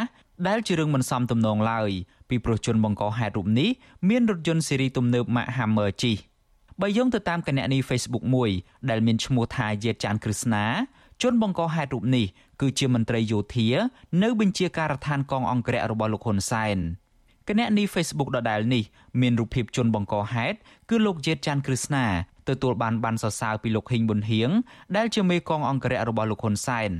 [0.47, 1.89] ដែលជារឿងមិនសមទំនងឡើយ
[2.29, 3.69] ពីព្រោះជនបង្កហេតុរូបនេះ
[4.09, 6.15] មានរថយន្តស៊េរីទំនើប Mack Hammer ជិះ
[6.81, 8.49] បើយោងទៅតាមគណនី Facebook មួយ
[8.89, 10.65] ដែលមានឈ្មោះថាយេតចានគ្រឹស្ណា
[11.21, 12.25] ជនបង្កហេតុរូបនេះ
[12.61, 13.67] គឺជាមន្ត្រីយោធា
[14.23, 16.77] នៅបញ្ជាការដ្ឋានកងអង្គរៈរបស់លោកហ៊ុនសែន
[17.47, 18.83] គណនី Facebook ដដែលនេះ
[19.21, 20.57] មានរូបភាពជនបង្កហេតុ
[20.89, 22.05] គឺលោកយេតចាន់គ្រឹស្ណា
[22.49, 24.49] ទទួលបានបានសរសើរពីលោកហ៊ីងប៊ុនហៀង
[24.97, 26.91] ដែលជាមេកងអង្គរៈរបស់លោកហ៊ុនសែន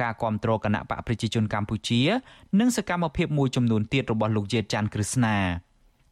[0.00, 2.00] ការគ្រប់គ្រងគណៈបកប្រជាជនកម្ពុជា
[2.60, 5.36] និងសកម្មភាពមួយចំនួនទៀតរបស់លោកយេតចាន់គ្រឹស្ណា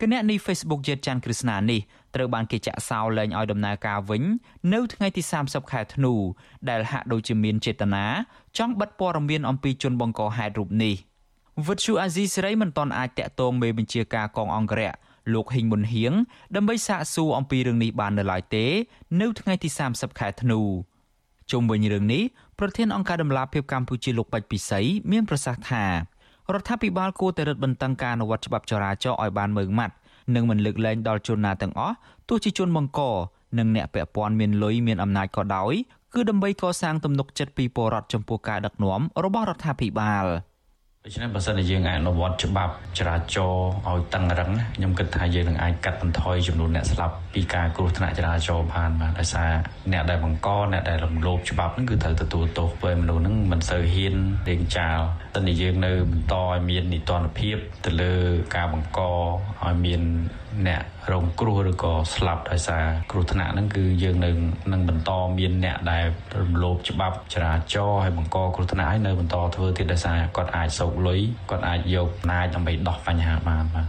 [0.00, 1.80] គណនី Facebook យេតចាន់គ្រឹស្ណានេះ
[2.14, 4.22] ត្រូវបានគេចាក់សោលែងឲ្យដំណើរការវិញ
[4.72, 6.14] នៅថ្ងៃទី30ខែធ្នូ
[6.68, 8.04] ដែលហាក់ដូចជាមានចេតនា
[8.58, 10.94] ចង់បិទព័ត៌មានអំពីជនបង្កហេតុរូបនេះ
[11.66, 14.92] វិទ្យុអាស៊ីសេរីមិនទាន់អាចតាក់ទងមេបញ្ជាការកងអង្គរៈ
[15.34, 16.12] លោកហ៊ីងមុនហៀង
[16.56, 18.66] ដើម្បីសាកសួរអំពីរឿងនេះបាននៅឡើយទេ
[19.20, 20.60] នៅថ្ងៃទី30ខែធ្នូ
[21.50, 22.22] ជុំវិញរឿងនេះ
[22.58, 25.84] ប្រធានអង្គការដំឡាភិបកម្ពុជាលោកបាច់ពិសីមានប្រសាសន៍ថា
[26.54, 29.94] រដ្ឋាភិបាលគួរតែរឹតបន្តឹងការអនុវត្តច្បាប់ចរាចរណ៍ឲ្យបានម៉ឺងម៉ាត់
[30.34, 31.96] និងមិនលើកលែងដល់ជនណាទាំងអស់
[32.28, 33.00] ទោះជាជនបង្ក
[33.58, 35.74] និងអ្នកពាក់ព័ន្ធមានលុយមានអំណាចក៏ដោយ
[36.14, 40.26] គឺដើម្បីកសាងទំនុកចិត្តពីពលរដ្ឋចំពោះការដឹកនាំរបស់រដ្ឋាភិបាល។
[41.08, 49.52] ដូច្នេះបើសិនជាយើងអនុវត្តច្បាប់ចរាចរណ៍ឲ្យតឹងរឹងខ្ញុំគិតថាយើងនឹងអាចកាត់បន្ថយចំនួនអ្នកស្លាប់ពីការគ្រោះថ្នាក់ចរាចរណ៍បានបាទដោយសារ
[49.92, 54.14] អ្នកដែលបង្កអ្នកដែលរំលោភច្បាប់ហ្នឹងគឺត្រូវទទួលទោសពេលមនុស្សហ្នឹងមិនសូវហ៊ាន
[54.48, 55.00] លេងចោល
[55.34, 58.14] តែនេះយើងនៅបន្តឲ្យមាននីតិរដ្ឋភាពទៅលើ
[58.56, 59.00] ការបង្ក
[59.64, 60.02] ឲ្យមាន
[60.68, 64.30] អ្នករងគ្រោះឬក៏ស្លាប់ដោយសារគ្រោះថ្នាក់ហ្នឹងគឺយើងនៅ
[64.72, 66.04] នឹងបន្តមានអ្នកដែល
[66.40, 73.86] រំលោភច្បាប់ចរាចរណ៍ហើយបង្កគ្រោះថ្នាក់ឲ្យនៅបន្តធ្វើទៀតដោយសារគាត់អាចសោកលុយគាត់អាចយកអំណាចដើម្បីដោះបញ្ហាបានបាទ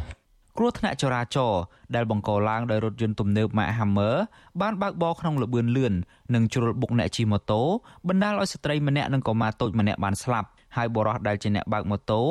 [0.58, 1.62] គ្រោះថ្នាក់ចរាចរណ៍
[1.96, 4.16] ដែលបង្កឡើងដោយរថយន្តទំនើប Mack Hammer
[4.62, 5.94] បានបើកបរក្នុងល្បឿនលឿន
[6.34, 7.62] និងជ្រុលបុកអ្នកជិះម៉ូតូ
[8.08, 12.22] បណ្ដាលឲ្យស្ត្រីម្នាក់និងកុមារតូចម្នាក់បានស្លាប់ហើយបុរសដែលជាអ្នកបើកម៉ូតូ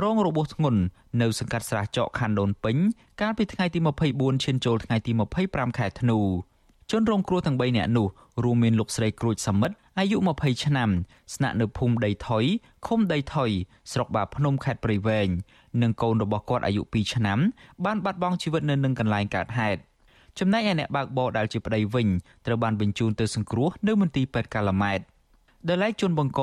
[0.00, 0.80] រងរបួសធ្ងន់
[1.20, 2.76] នៅសង្កាត់ស្រះចកខណ្ឌដូនពេញ
[3.20, 3.78] កាលពីថ្ងៃទី
[4.12, 5.12] 24ឈានចូលថ្ងៃទី
[5.44, 6.18] 25ខែធ្នូ
[6.90, 8.06] ជនរងគ្រោះទាំង3នាក់នោះ
[8.44, 10.90] រួមមានលោកស្រីគ្រួចសមិទ្ធអាយុ20ឆ្នាំ
[11.34, 12.44] ស្នាក់នៅភូមិដីថុយ
[12.86, 13.50] ឃុំដីថុយ
[13.92, 15.28] ស្រុកបាភ្នំខេត្តព្រៃវែង
[15.82, 17.38] និងកូនរបស់គាត់អាយុ2ឆ្នាំ
[17.84, 19.80] បានបាត់បង់ជីវិតនៅនឹងកន្លែងកើតហេតុ
[20.38, 22.08] ចំណែកឯអ្នកបើកបរដែលជាប្តីវិញ
[22.46, 25.00] ត្រូវបានបញ្ជូនទៅសង្គ្រោះនៅមន្ទីរពេទ្យកាឡាម៉ែត
[25.68, 26.42] ដែលឡែកជនបង្ក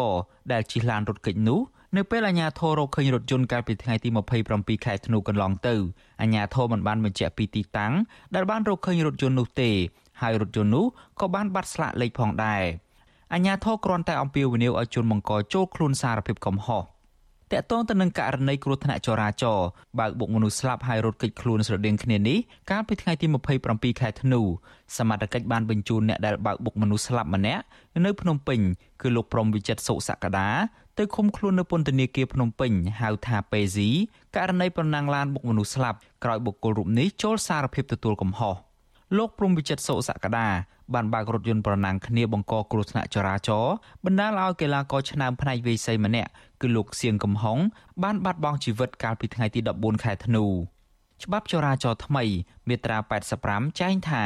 [0.51, 1.59] ដែលជិះឡានរត់គេចនោះ
[1.97, 4.10] នៅពេលអាជ្ញាធររកឃើញរថយន្តកាលពីថ្ងៃទី
[4.47, 5.75] 27ខែធ្នូកន្លងទៅ
[6.21, 7.93] អាជ្ញាធរមិនបានបញ្ជាក់ពីទីតាំង
[8.36, 9.71] ដែលបានរកឃើញរថយន្តនោះទេ
[10.21, 10.86] ហើយរថយន្តនោះ
[11.19, 12.63] ក៏បានបាត់ស្លាកលេខផងដែរ
[13.34, 19.67] អាជ្ញាធរគ្រាន់តែអំពាវនាវឲ្យជនបង្កចូលខ្លួនសារភាពកំហុសតកតងទៅនឹងករណីគ្រោះថ្នាក់ចរាចរណ៍
[19.99, 22.38] បើកបុកមនុស្សស្លាប់ហើយរត់គេចខ្លួនស្រដៀងគ្នានេះ
[22.71, 23.25] កាលពីថ្ងៃទី
[23.63, 24.41] 27ខែធ្នូ
[24.97, 27.63] សមត្ថកិច្ចបានបញ្ជូនអ្នកដែលបើកបុកមនុស្សស្លាប់ម្នាក់
[28.06, 28.60] នៅភ្នំពេញ
[29.02, 30.47] គឺលោកព្រំវិចិត្រសុសក្តា
[30.99, 33.89] ទៅឃុំខ្លួននៅពន្ធនាគារភ្នំពេញហៅថាពេស៊ី
[34.35, 38.55] ករណីប្រណាំងឡានបុកមនុស្សស្លាប់ក្រោយបុគ្គលរូបនេះចូលសារភាពទទួលកំហុស
[39.17, 40.47] លោកព្រំវិចិត្រសុសក្តា
[40.93, 43.73] បានបើករថយន្តប្រណាំងគ្នាបង្កគ្រោះថ្នាក់ចរាចរណ៍
[44.05, 46.29] បណ្ដាលឲ្យកីឡាករឆ្នើមផ្នែកវាយសីម្នាក់
[46.62, 47.57] គឺលោកសៀងកំហុង
[48.03, 50.45] បានបាត់បង់ជីវិតកាលពីថ្ងៃទី14ខែធ្នូ
[51.23, 52.23] ច្បាប់ចរាចរណ៍ថ្មី
[52.67, 52.97] មាត្រា
[53.39, 54.23] 85ចែងថា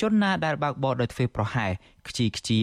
[0.00, 1.70] ជនណាដែលបើកបរដោយធ្វេសប្រហែស
[2.08, 2.60] ខ្ជីខ្ជា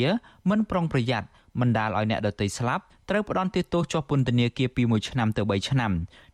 [0.49, 1.27] មិនប្រុងប្រយ័ត្ន
[1.59, 5.91] បណ្ដាលឲ្យអ្នកដទៃស្លាប់ត្រូវផ្ដន្ទាទោសជាប់ពន្ធនាគារពី1ឆ្នាំទៅ3ឆ្នាំ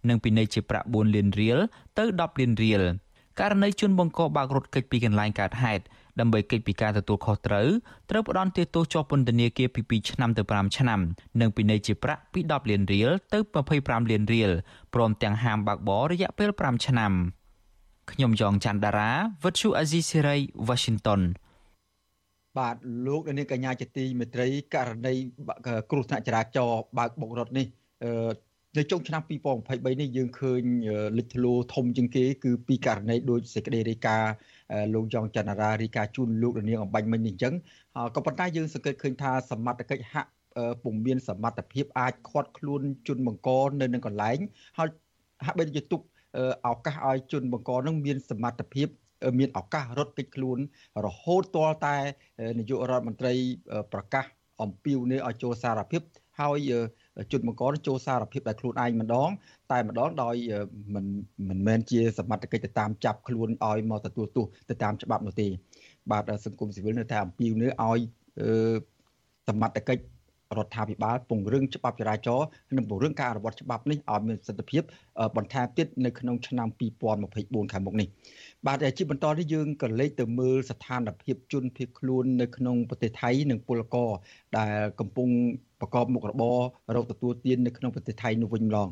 [0.10, 1.58] និងពិន័យជាប្រាក់4លានរៀល
[1.98, 2.82] ទៅ10លានរៀល
[3.40, 5.84] ករណីជនបង្កបើករថគេចពីកន្លែងកើតហេតុ
[6.20, 7.68] ដើម្បីគេចពីការទទួលខុសត្រូវ
[8.10, 11.00] ត្រូវផ្ដន្ទាទោសជាប់ពន្ធនាគារពី2ឆ្នាំទៅ5ឆ្នាំ
[11.42, 13.40] និងពិន័យជាប្រាក់ពី10លានរៀលទៅ
[13.76, 14.52] 25លានរៀល
[14.94, 17.14] ព្រមទាំងហាមបើកបររយៈពេល5ឆ្នាំ
[18.12, 19.12] ខ្ញុំយ៉ងច័ន្ទដារា
[19.44, 21.22] វិទ្យុអាស៊ីសេរី Washington
[22.58, 22.76] បាទ
[23.08, 25.14] លោកនាងកញ្ញាជាទីមេត្រីករណី
[25.92, 27.66] គ្រោះថ្នាក់ចរាចរណ៍បើកបុករថនេះ
[28.78, 29.22] នៅចុងឆ្នាំ
[29.62, 30.62] 2023នេះយើងឃើញ
[31.18, 34.34] លេចធ្លោធំជាងគេគឺពីករណីដោយសេចក្តីរាយការណ៍
[34.94, 37.54] លោកយ៉ងច័ន្ទរារាយការណ៍ជូនលោកនាងអំបញ្ញមិញនេះអញ្ចឹង
[38.16, 40.30] ក៏ប៉ុន្តែយើងសង្កេតឃើញថាសមត្ថកិច្ចហាក់
[40.84, 43.50] ពុំមានសមត្ថភាពអាចខាត់ខ្លួនជនបង្ក
[43.82, 44.38] នៅនឹងកន្លែង
[44.78, 44.90] ហើយ
[45.46, 46.02] ហាក់បីជាទុក
[46.68, 48.88] ឱកាសឲ្យជនបង្កនឹងមានសមត្ថភាព
[49.40, 50.58] មានឱកាសរត់គេចខ្លួន
[51.06, 51.98] រហូតទាល់តែ
[52.60, 53.34] នាយករដ្ឋមន្ត្រី
[53.94, 54.26] ប្រកាស
[54.62, 56.02] អំពាវនាវឲ្យចូលសារភាព
[56.40, 56.72] ហើយ
[57.32, 59.30] ជនបង្កចូលសារភាពដោយខ្លួនឯងម្ដង
[59.72, 60.36] តែម្ដងដោយ
[60.96, 61.06] មិន
[61.50, 65.48] មិនមែនជាសមត្ថកិច្ចទៅតាមចាប់ខ្លួនឲ្យមកទទួលទោសទៅតាមច្បាប់នោះទេ
[66.12, 68.00] បាទសង្គមស៊ីវិលនៅតែអំពាវនាវឲ្យ
[69.48, 70.04] សមត្ថកិច្ច
[70.58, 74.84] រដ្ឋាភិបាលពង្រឹងច្បាប់ចរាចរណ៍និងពង្រឹងការអនុវត្តច្បាប់នេះឲ្យមានសិទ្ធិភាព
[75.38, 76.68] បន្ថែមទៀតនៅក្នុងឆ្នាំ
[77.20, 78.08] 2024ខាងមុខនេះ
[78.68, 84.12] បាទជាបន្តនេះយើងក៏លេខទៅមើលស្ថានភាពជនភៀសខ្លួននៅក្នុងប្រទេសថៃនិងពលករ
[84.58, 85.30] ដែលកំពុង
[85.80, 86.60] ប្រកបមុខរបរ
[86.96, 88.90] រកទទួលទាននៅក្នុងប្រទេសថៃនោះវិញម្ដង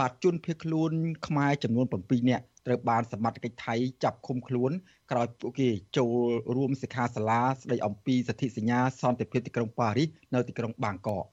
[0.00, 0.90] បាទជនភៀសខ្លួន
[1.26, 3.74] ខ្មែរចំនួន7នាក់ ត្រូវបានសមត្ថកិច្ចថៃ
[4.04, 4.70] ចាប់ឃុំខ្លួន
[5.10, 6.14] ក្រោយពួកគេចូល
[6.56, 11.24] រួមសិក្ខាសាលាស្ដីអំពីសន្ធិសញ្ញាសន្តិភាពទីក្រុងប៉ារីសនៅទីក្រុងបាងកក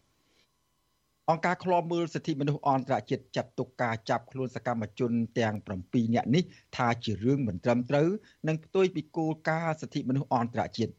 [1.29, 6.43] អង្គការឃ្លាំមើលសិទ្ធិមនុស្សអន្តរជាតិចាត់ទុកការចាប់ខ្លួនសកម្មជនទាំង7នាក់នេះ
[6.77, 8.07] ថាជារឿងមិនត្រឹមត្រូវ
[8.47, 10.93] និងផ្ទុយពីគោលការណ៍សិទ្ធិមនុស្សអន្តរជាតិ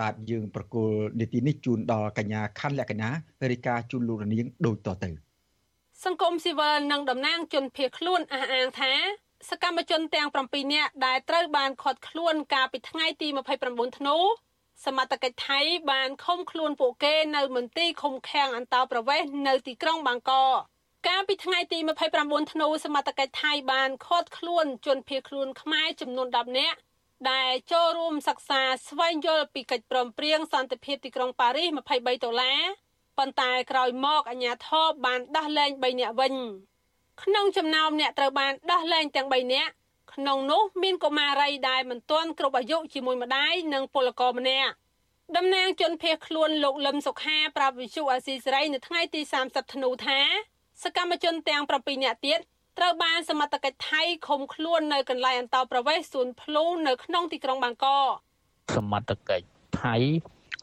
[0.00, 0.90] បាទយើងប្រកុល
[1.20, 3.10] នីតិនេះជូនដល់កញ្ញាខាន់លក្ខណា
[3.50, 5.10] រាយការណ៍ជូនលោករនាងដូចតទៅ
[6.04, 8.92] សង្គមស៊ីវិលនិងតំណាងជនភៀសខ្លួនអះអាងថា
[9.48, 13.28] សកម្មជនទាំង7នាក់ដែលត្រូវបានឃាត់ខ្លួនកាលពីថ្ងៃទី
[13.62, 14.16] 29ធ្នូ
[14.84, 20.56] សមត្ថកិច្ចថៃបានឃុំខ្លួនពួកគេនៅមន្ទីរឃុំឃាំងអន្តោប្រវេសន៍នៅទីក្រុងបាងកក
[21.08, 21.78] កាលពីថ្ងៃទី
[22.16, 26.78] 29ធ្នូសមត្ថកិច្ចថៃបានឃាត់ខ្លួនជនភៀសខ្លួនខ្មែរចំនួន10នាក់
[27.30, 32.60] ដែលចូលរួមសិក្សាស្វែងយល់ពីកិច្ចព្រមព្រៀងសន្តិភាពទីក្រុងប៉ារីស23ដុល្លារ
[33.18, 36.34] ប៉ុន្តែក្រោយមកអាជ្ញាធរបានដោះលែង3នាក់វិញ
[37.22, 39.72] ក្នុងចំណោមអ្នកត្រូវបានដោះលែងទាំង3នាក់
[40.14, 44.72] ក្នុងនោះមានកុមារីដែលមិនទាន់គ្រប់អាយុជាមួយម្ដាយនិងពលករម្នាក់
[45.36, 50.20] តំណាងជនភៀសខ្លួនលោកលឹមសុខាប្រាប់វិសុអាស៊ីសេរីនៅថ្ងៃទី30ធ្នូថា
[50.82, 52.38] សកម្មជនទាំង7នាក់ទៀត
[52.78, 58.10] ត្រូវបានសមត្ថកិច្ចថៃឃុំខ្លួននៅកន្លែងអន្តោប្រវេសន៍សួនភ្លូនៅក្នុងទីក្រុងបាងកក
[58.76, 59.46] សមត្ថកិច្ច
[59.82, 59.96] ថៃ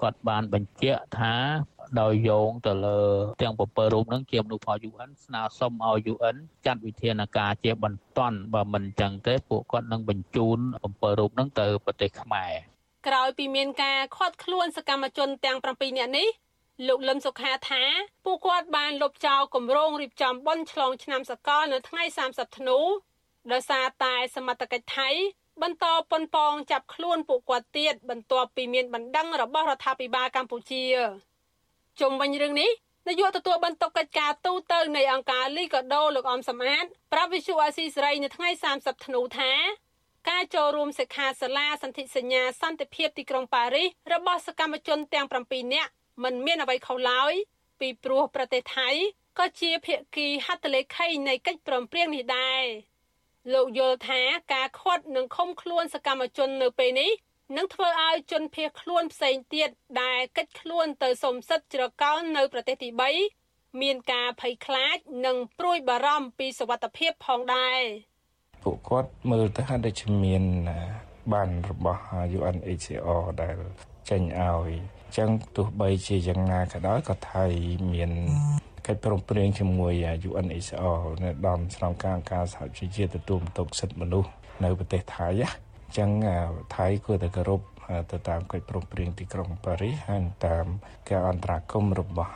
[0.02, 1.36] គាត់បានបញ្ជាក់ថា
[2.02, 3.02] ដោយយោងទៅលើ
[3.42, 12.52] ទាំង7រូបនឹងជាមនុស្សផល UN ស្នើសុំឲ្យ UN ចាត់វិធានការជាបន្ទាន់បើមិនអញ្ចឹងទេពួកគាត់នឹងបញ្ជូន7រូបនឹងទៅប្រទេសខ្មែរ
[13.08, 16.28] ក្រោយពីមានការខាត់ខ្លួនសកម្មជនទាំង7នាក់នេះ
[16.88, 17.84] លោកលឹមសុខាថា
[18.26, 22.80] ពួកគាត់បានលុបចោលគម្រោងរៀបចំបន់ឆ្លងឆ្នាំសកលនៅថ្ងៃ30ធ្នូ
[23.52, 25.10] ដោយសារតែសមត្ថកិច្ចថៃ
[25.64, 30.84] បន្តប៉ុនប៉ងចាប់ខ្លួនពួកគាត់ទៀតបន្ទាប់ពីមានបណ្ដឹងរបស់រដ្ឋាភិបាលកម្ពុជា
[32.00, 32.72] ជុំវិញរឿងនេះ
[33.08, 39.52] នាយកទទួលបន្ទុកកិច្ចការទូតនៃអង្គការលីកាដូលោកអមសំអាតប្រាប់វិសុអាស៊ីសេរីនៅថ្ងៃ30ធ្នូថា
[40.30, 45.92] ការចូលរួមសិក្ខាសាលាសន្ធិសញ្ញាសន្តិភាពទីក្រុងប៉ារីសរបស់សកម្មជនទាំង7នាក់
[46.24, 47.34] មិនមានអ្វីខុសឡើយ
[47.80, 48.90] ពីព្រោះប្រទេសថៃ
[49.40, 52.64] ក៏ជាភាគីហត្ថលេខីនៃកិច្ចព្រមព្រៀងនេះដែរ
[53.54, 54.22] លោកយល់ថា
[54.54, 57.12] ការខាត់និងឃុំខ្លួនសកម្មជននៅពេលនេះ
[57.58, 59.70] នឹងធ្វើឲ្យជនភៀសខ្លួនផ្សេងទៀត
[60.02, 62.90] ដែលកិច្ចខ្លួនទៅសុំសិទ្ធិជ្រកោននៅប្រទេសទី
[63.36, 67.82] 3មានការភ័យខ្លាចនិងព្រួយបារម្ភពីសវត្ថិភាពផងដែរ
[68.64, 70.44] ពួកគាត់មើលទៅហាក់ដូចជាមាន
[71.34, 72.02] បានរបស់
[72.38, 73.58] UNHCR ដែល
[74.10, 74.70] ចេញឲ្យ
[75.18, 77.46] ចឹងទោះបីជាយ៉ាងណាក៏ដោយក៏ថៃ
[77.94, 78.12] មាន
[78.88, 79.94] កិច្ចព្រមព្រៀងជាមួយ
[80.30, 84.30] UNHCR នៅដំស្នងការការសហជីវជាតិទទួលបន្ទុកសិទ្ធិមនុស្ស
[84.64, 85.48] នៅប្រទេសថៃណា
[85.86, 86.10] អញ្ចឹង
[86.76, 87.62] ថៃគួរតែគោរព
[88.12, 90.66] ទៅតាមកិច្ចព្រមព្រៀងទីក្រុងប៉ារីសហើយតាម
[91.10, 92.34] ការអន្តរាគមន៍របស់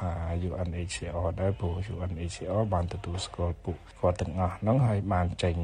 [0.49, 5.55] UNHCR ដែរព្រោះ UNHCR បានទទួលស្គាល់ពួកគាត់ទាំងអស់ហ្នឹងហើយបានចេញ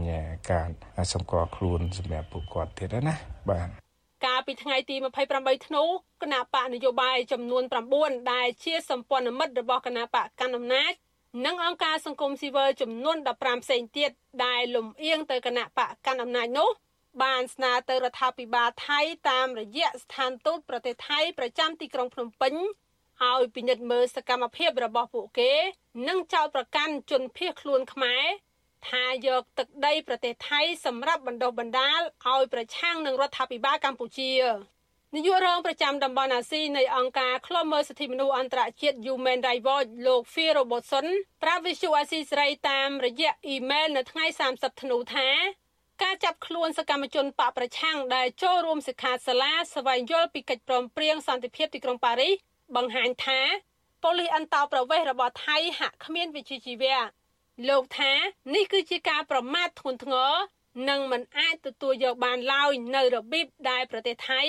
[0.51, 0.67] ការ
[1.13, 3.13] សម្គាល់ខ្លួនសម្រាប់ពួកគាត់ទៀតណា
[3.51, 3.86] បាទ
[4.25, 4.95] កាលពីថ្ងៃទី
[5.31, 5.83] 28ធ្នូ
[6.21, 7.63] គណៈបកនយោបាយចំនួន
[7.97, 10.93] 9ដែលជាសម្ព័ន្ធមិត្តរបស់គណៈបកកណ្ដាលអំណាច
[11.45, 14.11] និងអង្គការសង្គមស៊ីវិលចំនួន15ផ្សេងទៀត
[14.45, 16.69] ដែលលំអៀងទៅគណៈបកកាន់អំណាចនោះ
[17.23, 18.99] បានស្នើទៅរដ្ឋាភិបាលថៃ
[19.29, 22.53] តាមរយៈស្ថានទូតប្រទេសថៃប្រចាំទីក្រុងភ្នំពេញ
[23.25, 25.53] ឲ្យពិនិត្យមើលសកម្មភាពរបស់ពួកគេ
[26.07, 28.25] និងចោទប្រកាន់ជនភៀសខ្លួនខ្មែរ
[28.89, 34.33] ថាយកទឹកដីប្រទេសថៃសម្រាប់បណ្ដុះបណ្ដាលឲ្យប្រឆាំងនឹងរដ្ឋាភិបាលកម្ពុជា
[35.15, 41.07] នាយករងប្រចាំតំបន់អាស៊ីនៃអង្គការឃ្លាំមើលសិទ្ធិមនុស្សអន្តរជាតិ Human Rights Watch លោក Phil Robertson
[41.43, 45.29] ប្រាប់វិទ្យុអាស៊ីសេរីតាមរយៈអ៊ីមែលនៅថ្ងៃ30ធ្នូថា
[46.03, 52.33] ការចាប់ខ្លួនសកម្មជនបកប្រឆាំងដែលចូលរួមសិក្ខាសាលាស្វែងយល់ពីកិច្ចព្រមព្រៀងសន្តិភាពទីក្រុងប៉ារីស
[52.75, 53.39] បង្ហាញថា
[54.03, 56.97] ប៉ូលីសអន្តោប្រវេសន៍របស់ថៃហាក់គ្មានវិជ្ជាជីវៈ
[57.65, 58.13] លោកថា
[58.53, 60.33] នេះគឺជាការប្រមាថធ្ងន់ធ្ងរ
[60.89, 64.41] និងមិនអាចទទួលយកបានឡើយនៅរបៀបដែលប្រទេសថៃ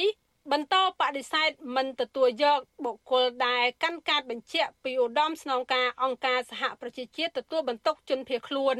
[0.52, 8.78] បន្តបដិសេធមិនទទួលយកបុគ្គលដែលកាន់កាតបញ្ជាក់ពីឧត្តមស្នងការអង្គការសហប្រជាជាតិទទួលបន្ទុកជនភៀសខ្លួន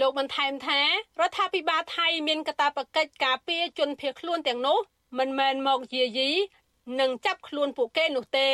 [0.00, 4.78] លោកបន្ថែមថារដ្ឋាភិបាលថៃមានកាតព្វកិច្ចការពារជនភៀសខ្លួនទាំងនោះ
[5.18, 6.30] មិនមែនមកយាយី
[7.00, 8.50] និងចាប់ខ្លួនពួកគេនោះទេ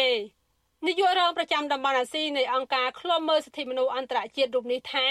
[0.86, 5.06] នាយករងប្រចាំតំបន់អាស៊ីនៃអង្គការឃ្លាំមើលសិទ្ធិមនុស្សអន្តរជាតិរូបនេះថា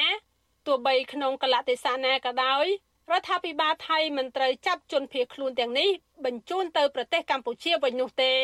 [0.67, 2.65] ទោះបីក្នុងកលៈទេសៈណាក៏ដោយ
[3.11, 5.89] រដ្ឋាភិបាលថៃមិនត្រូវចាប់ជនភៀសខ្លួនទាំងនេះ
[6.25, 8.35] បញ្ជូនទៅប្រទេសកម្ពុជាវិញនោះទេ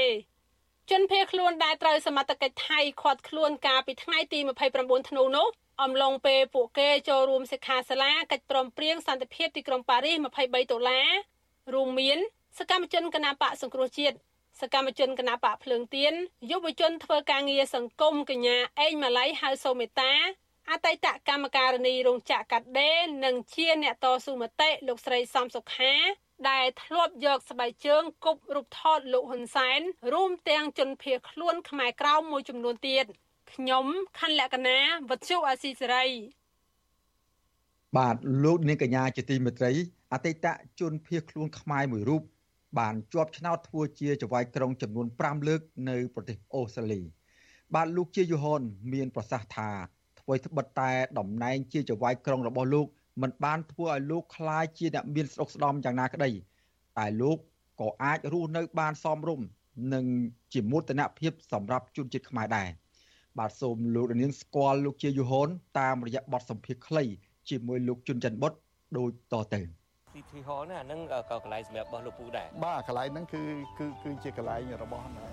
[0.90, 4.40] ជនភៀសខ្លួនដែលត្រូវសមត្ថកិច្ចថៃឃាត់ខ្លួនកាលពីថ្ងៃទី
[4.76, 5.48] 29ធ្នូនោះ
[5.82, 11.10] អំឡុងពេលពួកគេចូលរួមសិក្ខាសាលាកិច្ចព្រមព្រៀងសន្តិភាពទីក្រុងប៉ារីស23ដុល្លារ
[11.74, 12.20] រួមមាន
[12.58, 14.16] សកម្មជនគណបកសង្គ្រោះជាតិ
[14.62, 16.14] សកម្មជនគណបកភ្លើងទៀន
[16.52, 20.12] យុវជនធ្វើការងារសង្គមកញ្ញាអេងម៉ាឡៃហៅសូមេតា
[20.72, 25.94] អតីតកម្មការនីរោងចក្រកាត់ដេរនិងជាអ្នកតស៊ូមតិលោកស្រីសំសុខា
[26.50, 29.80] ដែលធ្លាប់យកស្បែកជើងគប់រូបថតលោកហ៊ុនសែន
[30.14, 33.06] រួមទាំងជនភៀសខ្លួនខ្មែរក្រៅមួយចំនួនទៀត
[33.54, 33.86] ខ្ញុំ
[34.20, 36.06] ខណ្ឌលក្ខណាវັດជុអាស៊ីសេរី
[37.98, 39.72] បាទលោកនាងកញ្ញាជាទីមេត្រី
[40.14, 40.46] អតីត
[40.80, 42.24] ជនភៀសខ្លួនខ្មែរមួយរូប
[42.79, 47.01] បានជាប់ឆ្នោតធ្វើជាចៅហ្វាយក្រុងចំនួន5លើកនៅប្រទេសអូស្ត្រាលី
[47.75, 48.61] បាទលោកជាយូហន
[48.93, 49.71] មានប្រសាសន៍ថា
[50.21, 52.87] អ្វីត្បិតតែតំណែងជាចៅហ្វាយក្រុងរបស់លោក
[53.23, 56.31] មិនបានធ្វើឲ្យលោកคล้ายជាអ្នកមានស្ដុកស្ដំយ៉ាងណាក្តី
[56.99, 57.39] តែលោក
[57.81, 59.47] ក៏អាចរស់នៅបានសមរម្យ
[59.95, 60.05] និង
[60.53, 62.69] ជាមោទនភាពសម្រាប់ជនជាតិខ្មែរដែរ
[63.39, 67.05] បាទសូមលោកនាងស្គាល់លោកជាយូហនតាមរយៈបទសម្ភាសន៍ខ្លី
[67.49, 68.53] ជាមួយលោកជុនច័ន្ទបុត
[68.97, 69.78] ដូចតទៅ
[70.20, 73.42] City Hall ណាហ្នឹងក៏កន្លែងសម្រាប់របស់លោកពូដែរបាទកន្លែងហ្នឹងគឺ
[73.80, 75.28] គឺគឺជាកន្លែងរបស់ណា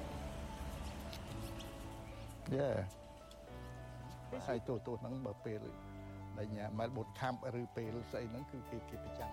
[2.55, 2.71] យេ
[4.47, 5.61] ហើយទូទូហ្នឹងបើពេល
[6.39, 9.31] ដែលញ៉ាមែលបូតខាំឬពេលស្អីហ្នឹងគឺគេគេប្រចាំ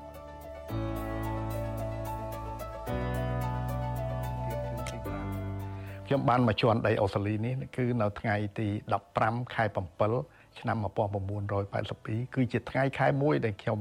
[6.07, 8.67] ខ្ញុំបានមកជន់ដីអូស្ត្រាលីនេះគឺនៅថ្ងៃទី
[9.11, 9.63] 15ខែ
[10.11, 13.79] 7ឆ្នាំ1982គឺជាថ្ងៃខែមួយដែលខ្ញុំ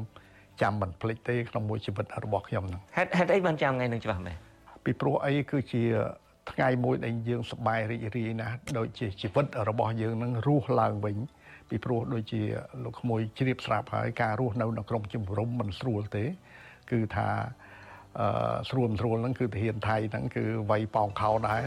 [0.61, 4.37] ចាំមិនភ្លេចទេក្នុងមួយជីវិតរបស់ខ្ញុំហ្នឹងហេតុហេតុអីបានចាំថ្ងៃនឹងច្បាស់មែន
[4.85, 5.83] ពីព្រោះអីគឺជា
[6.53, 11.17] ថ្ងៃមួយដែលយើងសប្បាយរីករាយណាស់ដូចជាជីវិតរបស់យើងនឹងរស់ឡើងវិញ
[11.69, 12.43] ពីព្រោះដូចជា
[12.85, 16.25] លោកក្មួយជ្រាបស្រាប់ហើយការរស់នៅនៅក្នុងជំរំមិនស្រួលទេ
[16.91, 17.29] គឺថា
[18.21, 21.63] អឺស្រួលស្រួលហ្នឹងគឺទាហានថៃហ្នឹងគឺវាយប៉ោងខោដែរ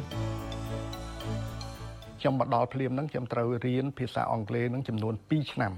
[2.19, 5.73] ខ្ញុំមកដល់ភ្លាមហ្នឹងខ្ញុំត្រូវរៀនភាសាអង់គ្លេសហ្នឹងចំនួន2ឆ្នាំ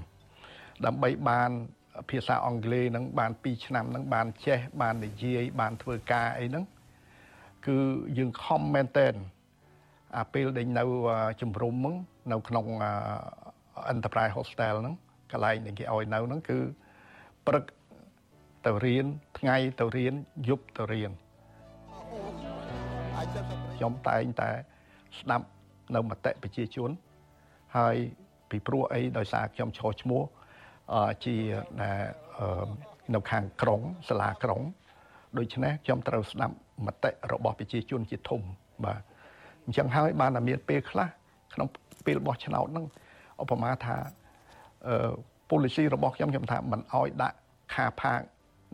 [0.86, 1.50] ដើម្បីបាន
[2.10, 6.64] ភាសាអង់គ្លេសហ្នឹងបាន2ឆ្នាំហ្នឹងបានចេះបាននិយាយបានធ្វើការអីហ្នឹង
[7.66, 7.78] គឺ
[8.18, 9.14] យើងខំមែនតែន
[10.18, 10.84] អាពេលដែលនៅ
[11.40, 11.96] ជំរុំហ្នឹង
[12.32, 12.66] នៅក្នុង
[13.92, 14.94] Enterprise Hostel ហ្នឹង
[15.32, 16.58] កន្លែងដែលគេឲ្យនៅហ្នឹងគឺ
[17.46, 17.64] ព្រឹក
[18.66, 19.06] ទៅរៀន
[19.38, 20.14] ថ្ងៃទៅរៀន
[20.48, 21.10] យប់ទៅរៀន
[23.74, 24.50] ខ្ញុំតែងតែ
[25.18, 25.46] ស្ដាប់
[25.94, 26.90] នៅមតិប្រជាជន
[27.76, 27.96] ហើយ
[28.50, 30.22] ពីព្រោះអីដោយសារខ្ញុំឈរឈ្មោះ
[31.24, 31.36] ជា
[33.14, 34.60] នៅខាងក្រុងសាលាក្រុង
[35.38, 36.54] ដូច្នេះខ្ញុំត្រូវស្ដាប់
[36.86, 38.40] មតិរបស់ប្រជាជនជាធំ
[38.84, 39.00] បាទ
[39.64, 41.08] អញ្ចឹងហើយបានតែមានពេលខ្លះ
[41.54, 41.68] ក្នុង
[42.06, 42.86] ពេលបោះឆ្នោតហ្នឹង
[43.42, 43.96] ឧបមាថា
[44.88, 45.12] អឺ
[45.50, 47.36] policy របស់ខ្ញុំខ្ញុំថាមិនអោយដាក់
[47.74, 48.20] ខាផាក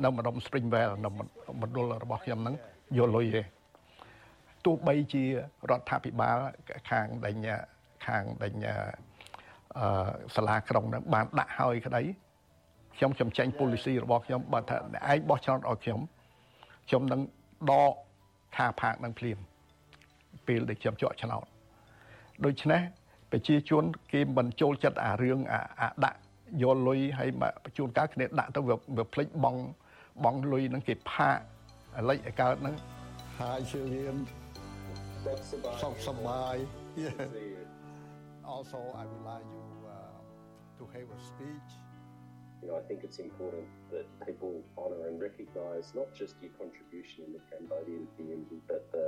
[0.05, 1.11] នៅម្ដុំ Springwell នៅ
[1.62, 2.57] មណ្ឌលរបស់ខ្ញុំហ្នឹង
[2.99, 3.43] យកលុយទេ
[4.64, 6.36] ទោះបីជារដ្ឋាភិបាល
[6.91, 7.47] ខាងដេញ
[8.07, 8.76] ខាងដេញអឺ
[10.37, 12.03] សាលាក្រុងហ្នឹងបានដាក់ហើយក្តី
[12.97, 14.77] ខ្ញុំខ្ញុំចេញ policy របស់ខ្ញុំបើថា
[15.12, 16.01] ឯងបោះឆ្នោតឲ្យខ្ញុំ
[16.89, 17.20] ខ្ញុំនឹង
[17.70, 17.93] ដក
[18.57, 19.39] ខាផាកនឹងភ្លាម
[20.47, 21.45] ពេលដែលខ្ញុំជាប់ឆ្នោត
[22.45, 22.81] ដូច្នេះ
[23.33, 26.18] ប្រជាជន គេមិនចូលចិត្តអារឿងអាដាក់
[26.62, 29.57] យកលុយឲ្យមកជួនកាលគ្នាដាក់ទៅវាភ្លេចបង
[30.25, 31.37] បងលុយហ្នឹងគេផាក
[32.09, 32.75] លិចឲ្យកើតហ្នឹង
[33.41, 34.16] ហើយជឿរៀន
[35.83, 36.57] សុខសប្បាយ
[38.47, 39.64] Also I would like you uh,
[40.79, 41.70] to have a speech
[42.61, 47.18] you know I think it's important that people honor and recognize not just your contribution
[47.27, 49.07] in the Cambodian community but the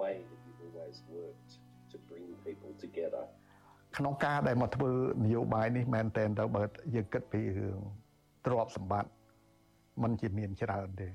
[0.00, 1.52] way that you've always worked
[1.92, 3.24] to bring people together
[3.98, 4.90] ក្នុងការដែលមកធ្វើ
[5.24, 6.62] នយោបាយនេះមែនតែនទៅបើ
[6.94, 7.78] យើងគិតពីរឿង
[8.46, 9.10] ទ្រព្យសម្បត្តិ
[10.02, 11.08] มันជាមានច្រើនទេ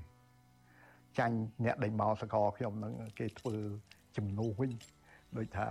[1.19, 3.55] ចាញ់អ្នកដែលមកសកលខ្ញុំហ្នឹងគេធ្វើ
[4.17, 4.71] ជំនួសវិញ
[5.37, 5.67] ដូចថា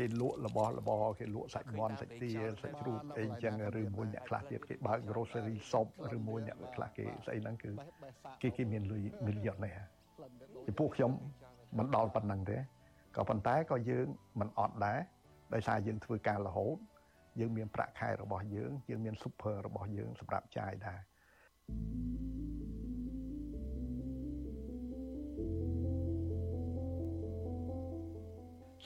[0.00, 2.30] គេលក់របស់របរគេលក់សាច់មាន់សាច់ទា
[2.62, 5.86] សាច់ជ្រូកអីចឹងឬមួយអ្នកខ្លះទៀតគេបើក grocery shop
[6.16, 7.70] ឬមួយអ្នកខ្លះគេស្អីហ្នឹងគឺ
[8.42, 9.74] គេគេមានលុយ million នេះ
[10.66, 11.12] ពីពួកខ្ញុំ
[11.78, 12.58] មិនដល់ប៉ុណ្ណឹងទេ
[13.16, 14.06] ក៏ប៉ុន្តែក៏យើង
[14.40, 14.98] មិនអត់ដែរ
[15.54, 16.76] ដោយសារយើងធ្វើការរហូត
[17.40, 21.00] យើងមានប្រាក់ខែរបស់យើងយើងមាន super របស់យើងសម្រាប់ចាយដែរ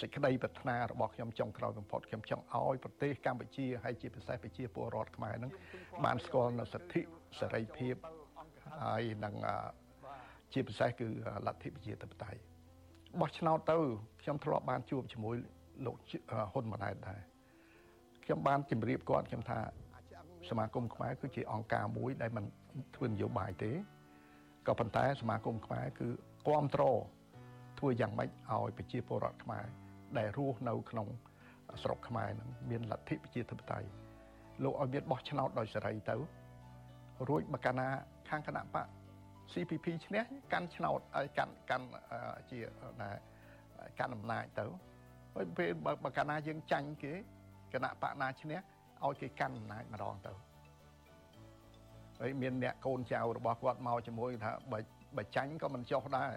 [0.01, 5.53] សេចក្តីប្រាថ្នារបស់ខ្ញុំចុងក្រោយបំផុតខ្ញុំចង់ឲ្យប្រទេសកម្ពុជាហើយជាពិសេសប្រជាពលរដ្ឋខ្មែរនឹង
[6.05, 7.01] បានស្គាល់នូវសិទ្ធិ
[7.39, 7.95] សេរីភាព
[8.83, 9.35] ហើយនឹង
[10.53, 11.09] ជាពិសេសគឺ
[11.47, 12.41] លទ្ធិប្រជាធិបតេយ្យ
[13.21, 13.79] បោះឆ្នោតទៅ
[14.23, 15.37] ខ្ញុំធ្លាប់បានជួបជាមួយ
[15.87, 15.97] លោក
[16.53, 17.21] ហ៊ុនម៉ាណែតដែរ
[18.25, 19.59] ខ្ញុំបានជម្រាបគាត់ខ្ញុំថា
[20.51, 22.45] សមាគមខ្មែរគឺជាអង្គការមួយដែលมัน
[22.95, 23.73] ធ្វើនយោបាយទេ
[24.67, 26.09] ក៏ប៉ុន្តែសមាគមខ្មែរគឺ
[26.47, 26.99] គ្រប់គ្រង
[27.79, 29.67] ធ្វើយ៉ាងម៉េចឲ្យប្រជាពលរដ្ឋខ្មែរ
[30.19, 31.09] ដែលរស់នៅក្នុង
[31.83, 33.89] ស្រុកខ្មែរនឹងមានលទ្ធិប្រជាធិបតេយ្យ
[34.65, 36.17] លោកឲ្យមានបោះឆ្នោតដោយសេរីទៅ
[37.29, 37.89] រួចបើកាលណា
[38.29, 38.87] ខាងគណៈបក
[39.53, 41.87] CPP ឈ្នះកាន់ឆ្នោតឲ្យកាន់កាន់
[42.51, 42.59] ជា
[43.99, 44.67] កាន់អំណាចទៅ
[45.35, 45.71] ហើយពេល
[46.05, 47.13] បើកាលណាយើងចាញ់គេ
[47.73, 48.59] គណៈបកណាឈ្នះ
[49.05, 50.33] ឲ្យគេកាន់អំណាចម្ដងទៅ
[52.21, 54.79] ហើយមានអ្នកកូនចៅរបស់គាត់មកជាមួយថាបើ
[55.17, 56.33] បើចាញ់ក៏មិនចុះដែរ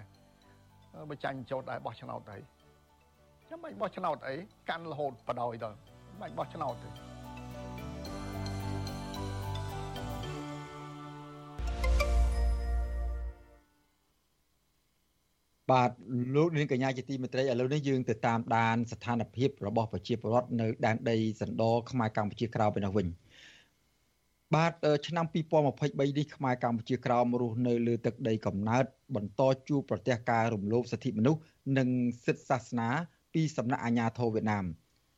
[1.09, 2.41] បើចាញ់ចុះដែរបោះឆ្នោតដែរ
[3.47, 4.35] ខ្ញុំមិនបោះឆ្នោតអី
[4.69, 5.77] កាន់រហូតបដ ாய் ដល់
[6.21, 6.89] មិនបោះឆ្នោតទេ
[15.71, 15.91] បាទ
[16.35, 23.07] លោកនាងកញ្ញាជាទីមេត្រីឥឡូវនេះយើងទៅតាមដានស្ថានភាពរបស់ប្រជាពលរដ្ឋនៅដែនដីសណ្ដោខ្មែរកម្ពុជាក្រៅពីនោះវិញ
[24.55, 24.73] បាទ
[25.07, 28.85] ឆ្នាំ2023នេះខ្មែរកម្ពុជាក្រោមរស់នៅលើទឹកដីកំណើត
[29.15, 31.41] បន្តជួបប្រទះការរំលោភសិទ្ធិមនុស្ស
[31.77, 31.89] និង
[32.25, 32.89] សិទ្ធិសាសនា
[33.37, 34.65] ពីសំណាក់អាជ្ញាធរវៀតណាម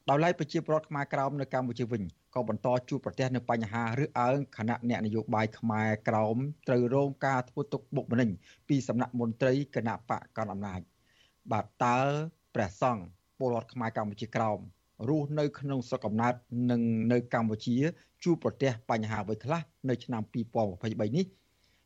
[0.10, 2.02] ដោយឡែកប្រជាពលរដ្ឋខ្មែរក្រោមនៅកម្ពុជាវិញ
[2.36, 6.36] ក៏បន្តជួបប្រទះនូវបញ្ហាឬអើងគណៈអ្នកនយោបាយខ្មែរក្រោម
[6.68, 8.30] ត្រូវរងការធ្វើទុកបុកម្នេញ
[8.70, 10.82] ពីសំណាក់មន្ត្រីគណៈបកកណ្ដាលអំណាច
[11.52, 12.00] បាទតើ
[12.56, 13.04] ព្រះសង្ឃ
[13.40, 14.60] ពលរដ្ឋខ្មែរកម្ពុជាក្រោម
[15.10, 16.34] រស់នៅក្នុងស្រុកកំណើត
[16.72, 17.76] និងនៅកម្ពុជា
[18.24, 21.26] ជួបប្រទះបញ្ហាអ្វីខ្លះនៅឆ្នាំ2023នេះ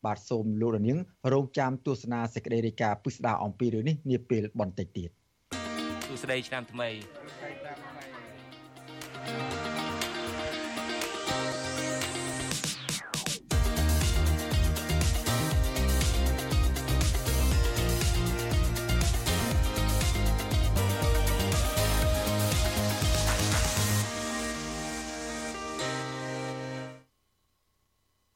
[0.05, 0.97] បាទសូមលោករនាង
[1.33, 5.11] រងចាំទស្សនាសេចក្តីរាយការណ៍ពិស្ដារអំពីរឿងនេះនាពេលបន្តិចទៀត
[6.13, 6.89] សួស្តីឆ្នាំថ្មី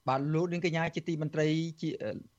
[0.07, 1.47] បាទលោកនាងកញ្ញាជាទីមន្ត្រី
[1.81, 1.89] ជា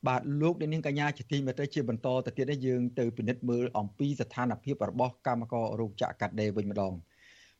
[0.08, 6.94] បាទលោកនាងកញ្ញាជាទីមន្ត្រីជាបន្តទៅទៀតនេះយើងទៅពិនិត្យមើលអំពីស្ថានភាពរបស់កម្មកររោងចក្រកាត់ដេរវិញម្ដង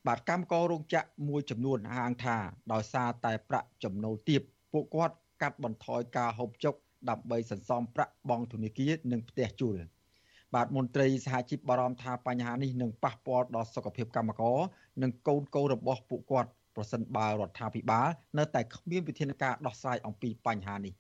[0.07, 2.37] បាទកម្មកររោងចក្រមួយចំនួនហាងថា
[2.73, 4.43] ដោយសារតែប្រាក់ចំណូលទាប
[4.73, 6.75] ពួកគាត់កាត់បន្ថយការហូបចុក
[7.11, 9.77] ដើម្បីសន្សំប្រាក់បង់ធនាគារនិងផ្ទះជួល
[10.55, 14.59] បាទមន្ត្រីសហជីពបារម្ភថាបញ្ហានេះនឹងប៉ះពាល់ដល់សុខភាពកម្មករ
[15.03, 18.09] និងកូនកូនរបស់ពួកគាត់ ប្រសិនបើរដ្ឋាភិបាល
[18.39, 20.95] នៅតែគ្មានវិធានការដោះស្រាយអំពីបញ្ហានេះ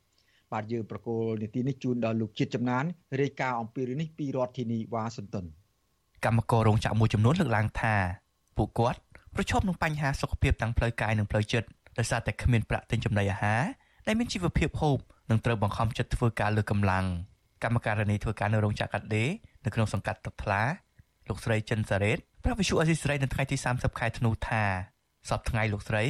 [0.52, 2.84] បាទយើងប្រកូលនីតិនេះជូនដល់លោកជាតិចំណាន
[3.20, 5.46] រាយការណ៍អំពីរឿងនេះពីរដ្ឋធានីវ៉ាស៊ីនតោន
[6.24, 7.96] កម្មកររោងចក្រមួយចំនួនលើកឡើងថា
[8.56, 9.00] ពួកគាត់
[9.34, 11.68] ប្រឈមនឹងបញ្ហាសុខភាពទាំងផ្លូវកាយនិងផ្លូវចិត្ត
[11.98, 13.62] ដោយសារតែគ្មានប្រាក់ទិញចំណីអាហារ
[14.06, 14.98] ដែលមានជីវភាពហូប
[15.30, 17.04] និងត្រូវបង្ខំចិត្តធ្វើការលើកម្លាំង
[17.62, 19.30] កម្មការនីធ្វើការនៅរោងចក្រកាត់ដេរ
[19.64, 20.62] នៅក្នុងសង្កាត់ទឹកថ្លា
[21.28, 24.64] លោកស្រីចិនសារ៉េតប្រាប់វិសុអេស៊ីស្រីនៅថ្ងៃទី30ខែធ្នូថា
[25.28, 26.04] សប្តាហ៍ថ្ងៃលោកស្រី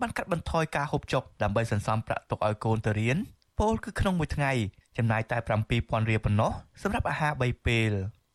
[0.00, 3.18] បានកាត់បន្ថយការហូបចុកដើម្បីសន្សំប្រាក់ទុកឲ្យកូនទៅរៀន
[3.58, 4.52] ពលគឺក្នុងមួយថ្ងៃ
[4.98, 5.38] ចំណាយតែ
[5.74, 6.52] 7000រៀលប៉ុណ្ណោះ
[6.82, 7.90] សម្រាប់អាហារ3ពេល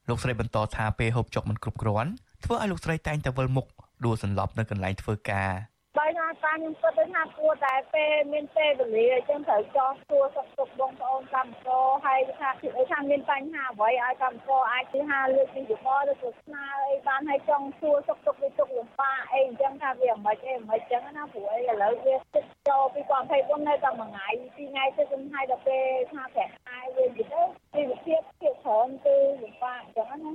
[0.10, 2.12] លោកស្រីបន្តថាពេលហូបចុកមិនគ្រប់គ្រាន់
[2.44, 3.68] ធ្វើឲ្យលោកស្រីតែងតែវិលមុខ
[4.06, 5.77] ដួលសន្លប់នៅកន្លែងធ្វើការបើថា
[6.28, 12.50] ការខ្ញុំគិតថាគួរតែពេលមានពេលវេលាអញ្ចឹងត្រូវចោះសួរសុខទុក្ខបងប្អូនកម្មករហើយថា
[12.92, 22.84] ថាមានបញ្ហាអ្វីឲ្យកម្មករអាចទៅហៅលើកពីយោបល់ឬក៏ស្នើអីបានឲ្យចង់សួរសុខទុក្ខវាទុកលំបាកអីអញ្ចឹងថាវាមិនអីមិនអញ្ចឹងណាព្រោះអីឥឡូវវាទឹកចូល
[23.26, 27.24] 2024នៅតែមួយថ្ងៃពីរថ្ងៃទៅខ្ញុំឲ្យដល់ពេលថាប្រាក់ខែវាទៅ
[27.76, 30.32] ជីវភាពភាពច្រើនគឺលំបាកអញ្ចឹងណា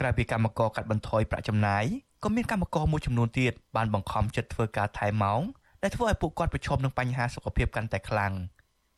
[0.00, 1.84] ក្រៅពីកម្មករកាត់បន្ថយប្រាក់ចំណាយ
[2.24, 5.40] ក៏មានកម្មករមួយចំនួនទៀតបានបង្ខំចិត្តធ្វើការថែម៉ោង
[5.82, 8.32] ដែលធ្វើឲ្យពួកគាត់ប្រឈមនឹងបញ្ហាសុខភាពកាន់តែខ្លាំង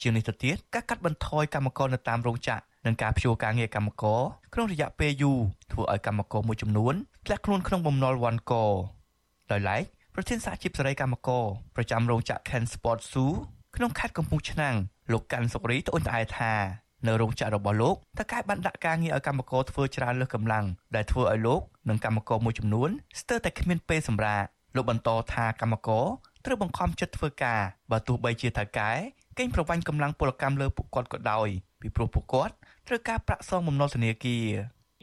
[0.01, 4.21] ជាងនេះទៅទៀតការកាត់បន្ថយកម្មករនៅតាមរោងចក្រនិងការព្យួរការងារកម្មករ
[4.55, 5.39] ក្នុងរយៈពេលយូរ
[5.73, 6.95] ធ្វើឲ្យកម្មករមួយចំនួន
[7.27, 8.53] ធ្លាក់ខ្លួនក្នុងបំណុលវ៉ាន់ក
[9.51, 9.83] ដោយឡែក
[10.15, 11.45] ប្រធានសហជីពសេរីកម្មករ
[11.77, 13.31] ប្រចាំរោងចក្រ Ken Sport Zoo
[13.77, 14.75] ក្នុងខេត្តកំពង់ឆ្នាំង
[15.13, 16.53] លោកកាន់សុករីត្អូញត្អែថា
[17.07, 20.67] នៅរោងចក្ររបស់លោកតើកែបានដាក់ការងារឲ្យកម្មករធ្វើច្រើនលើសកម្លាំង
[20.97, 22.91] ដែលធ្វើឲ្យលោកនិងកម្មករមួយចំនួន
[23.21, 24.45] ស្ទើរតែគ្មានពេលសម្រាក
[24.77, 26.07] លោកបន្តថាកម្មករ
[26.45, 28.91] ត្រូវបង្ខំចិត្តធ្វើការបើទោះបីជាតើកែ
[29.39, 31.49] កេងប្រវ័ញ្ចកម្លាំងពលកម្មលើពួកគាត់ក៏ដោយ
[31.81, 32.55] ពីព្រោះពួកគាត់
[32.89, 34.47] ត្រូវការប្រាក់សងបំណុលធនាគារ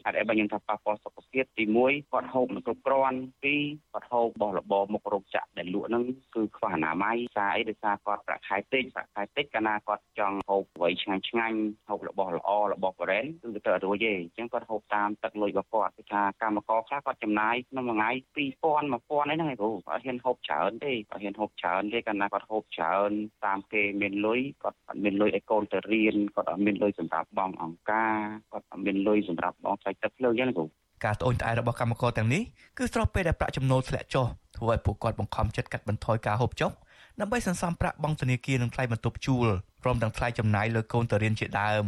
[0.06, 23.10] ហេតុអីបើខ្ញុំថាប៉ះពាល់សុខភាពទី1គាត់ហូបមិនគ្រប់គ្រាន់ទី2គាត់ហូបបោះរបរមុខរោគចក្រដែលលក់ហ្នឹងគឺខ្វះអនាម័យសារអីដោយសារគាត់ប្រាក់ខែតិចប្រាក់ខែតិចកាលណាគាត់ចង់ហូបអ្វីឆ្ងាញ់ឆ្ងាញ់ហូបរបស់ល្អរបស់ប្រេនគឺទៅរួចទេអញ្ចឹងគាត់ហូបតាមទឹកលុយរបស់គាត់គឺថាកម្មករខ្លះគាត់ចំណាយក្នុងមួយថ្ងៃ2000 1000អីហ្នឹងឯងគ្រូគាត់ហ៊ានហូបច្រើនទេគាត់ហ៊ានហូបច្រើនទេកាលណាគាត់ហូបច្រើន
[23.44, 28.16] តាមគេមានលុយគាត់អត់មានលុយឲ្យកូនទៅរៀនគាត់អត់មានលុយសម្រាប់បងអង្ការ
[28.52, 30.65] គាត់អត់មានលុយសម្រាប់បងចែកទឹកភ្លើងអញ្ចឹងគ្រូ
[31.05, 32.41] ការត្អូញត្អែររបស់កម្មករទាំងនេះ
[32.77, 34.25] គឺស្របពេលដែលប្រាក់ចំណូលធ្លាក់ចុះ
[34.57, 36.71] ធ្វើឲ្យពួកគាត់បង្ខំចិត្តកាត់បន្ថយការហូបចុក
[37.19, 39.47] ដើម្បីសន្សំប្រាក់បង់ធនាគារនិងថ្លៃបន្ទប់ជួល
[39.83, 41.83] ព្រមទាំងថ្លៃចំណាយលើកូនទៅរៀនជាដើម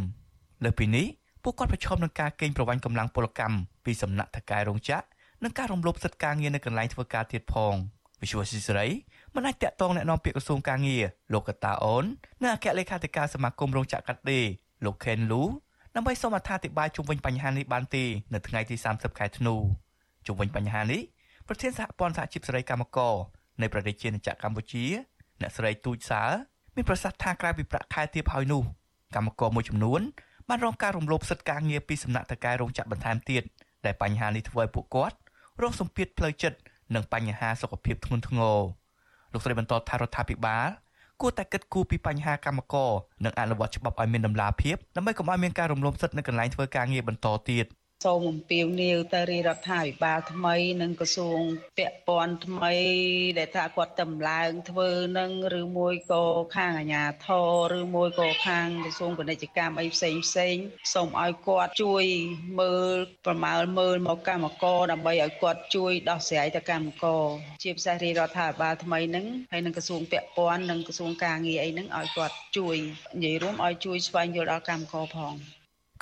[0.63, 1.05] លើពីនេះ
[1.43, 5.05] ពួកគាត់ប្រឈមនឹងការកេងប្រវ័ញ្ចកម្លាំងពលកម្មពីសំណាក់ថកែរោងចក្រ
[5.43, 7.73] និងការរំលោភសិទ្ធិការងារនៅកន្លែងធ្វើការទៀតផង
[8.21, 8.87] វិសុវស៊ីសេរី
[9.35, 12.05] មិនអាចតាក់ទងแนะនាំពាក្យក្រសួងការងារលោកកតាអូន
[12.41, 14.45] និងអគ្គលេខាធិការសមាគមរោងចក្រកាត់ដេរ
[14.85, 15.43] លោកខេនលូ
[15.96, 19.54] ដើម្បីសូមអត្ថាធិប្បាយជុំវិញបញ្ហានេះបានទេនៅថ្ងៃទី30ខែធ្នូ
[20.26, 21.00] ជុំវិញបញ្ហានេះ
[21.48, 23.14] ប្រធានសហព័ន្ធសហជីពសេរីកម្មករ
[23.60, 24.84] នៃប្រទេសជាណាចក្រកម្ពុជា
[25.40, 26.22] អ្នកស្រីទូចសើ
[26.76, 28.62] មានប្រសាសន៍ថាក្រៅពីប្រាក់ខែទាបហើយនោះ
[29.14, 30.00] កម្មករមួយចំនួន
[30.48, 33.42] បានរងការរំលោភសិទ្ធិការងារពីសំណាក់តកែរោងចក្របន្ថែមទៀត
[33.86, 35.16] ដែលបញ្ហានេះធ្វើឲ្យពួកគាត់
[35.62, 36.58] រងសម្ពាធផ្លូវចិត្ត
[36.94, 38.58] និងបញ្ហាសុខភាពធ្ងន់ធ្ងរ
[39.32, 40.66] លោកស្រីបន្តថារដ្ឋាភិបាល
[41.20, 42.90] គួរតែគិតគូរពីបញ្ហាកម្មករ
[43.24, 47.66] និងអនុវត្តច្បាប់ឲ្យមានតម្លាភាពដើម្បីកុំឲ្យមានការរំលោភសិទ្ធិនៅកន្លែងធ្វើការងារបន្តទៀត។
[48.04, 51.40] សូមអំពាវនាវទៅរាជរដ្ឋាភិបាលថ្មី និងក្រសួង
[51.78, 52.74] ពាក់ព័ន្ធថ្មី
[53.38, 55.30] ដែលថាគាត់តម្លើងធ្វើនឹង
[55.60, 56.24] ឬមួយក៏
[56.56, 57.28] ខាងអាជ្ញាធ
[57.72, 60.56] រឬមួយក៏ខាងក្រសួងពាណិជ្ជកម្មអីផ្សេងផ្សេង
[60.94, 62.04] សូមឲ្យគាត់ជួយ
[62.60, 67.24] មើលប្រមាលមើលមកកម្មករដើម្បីឲ្យគាត់ជួយដោះស្រាយទៅកម្មករ
[67.62, 72.76] ជាពិសេសរាជរដ្ឋាភិបាលថ្មីនឹងហើយនឹងក្រសួងពាក់ព័ន្ធនិងក្រសួងការងារអីនឹងឲ្យគាត់ជួយ
[73.16, 75.34] និយាយរួមឲ្យជួយស្វែងយល់ដល់កម្មករផង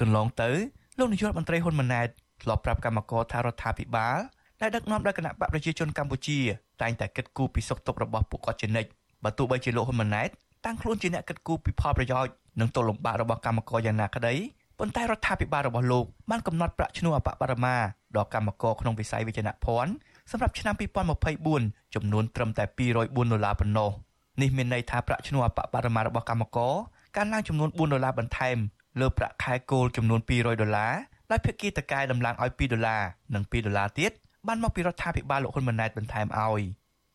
[0.00, 0.50] កន្លងទៅ
[0.98, 2.08] លោកនាយករដ្ឋមន្ត្រីហ៊ុនម៉ាណែត
[2.42, 4.16] ធ្លាប់ប្រាប់កម្មករថារដ្ឋាភិបាល
[4.60, 6.38] ដែលដឹកនាំដោយគណៈបកប្រជាជនកម្ពុជា
[6.82, 8.90] តែងតែគិតគូរពីសុខទុក្ខរបស់ពួកគាត់ជានិច្ច
[9.24, 10.28] បើទោះបីជាលោកហ៊ុនម៉ាណែត
[10.66, 14.34] តាំងខ្លួនជាអ្នកគិតគូរពីផលប្រយោជន៍និងទល់លំបាករបស់កម្មករយ៉ាងណាក្តី
[14.78, 17.76] ប៉ុន្តែរដ្ឋាភិបាលរបស់លោកបានកំណត់ប្រាក់ឈ្នួលអបបរមា
[18.16, 19.92] ដល់កម្មករក្នុងវិស័យវិជ្ជាភ័ណ្ឌ
[20.30, 20.74] សម្រាប់ឆ្នាំ
[21.34, 23.90] 2024ចំនួនត្រឹមតែ204ដុល្លារប៉ុណ្ណោះ
[24.42, 26.74] នេះមានន័យថាប្រាក់ឈ្នួលអបបរមារបស់កម្មករ
[27.16, 28.56] កើនឡើងចំនួន4ដុល្លារបន្ថែម
[29.00, 30.94] លើប្រាក់ខែគោលចំនួន200ដុល្លារ
[31.30, 33.02] ដោយភាគីតកែដំឡើងឲ្យ2ដុល្លារ
[33.34, 34.12] និង2ដុល្លារទៀត
[34.48, 36.62] បានមកពីរដ្ឋាភិបាលលោកហ៊ុនម៉ាណែតបន្ថែមឲ្យ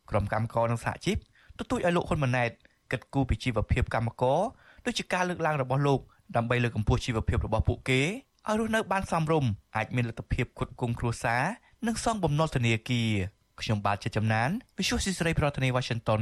[0.09, 1.17] ក្រុមកម្មករនិងសហជីព
[1.59, 2.51] ទទូចឲ្យលោកហ៊ុនម៉ាណែត
[2.91, 4.39] គិតគូរពីជីវភាពកម្មករ
[4.85, 5.99] ដូចជាការលើកឡើងរបស់លោក
[6.35, 8.01] ដើម្បីលើកកម្ពស់ជីវភាពរបស់ពួកគេ
[8.47, 11.43] ឲ្យរស់នៅបានសមរម្យអាចមានលទ្ធភាពផ្គត់ផ្គង់គ្រួសារ
[11.87, 13.09] និងសងបំណុលធនាគារ
[13.61, 16.21] ខ្ញុំបាទជាចំណាន Visual Society ប្រធានាទី Washington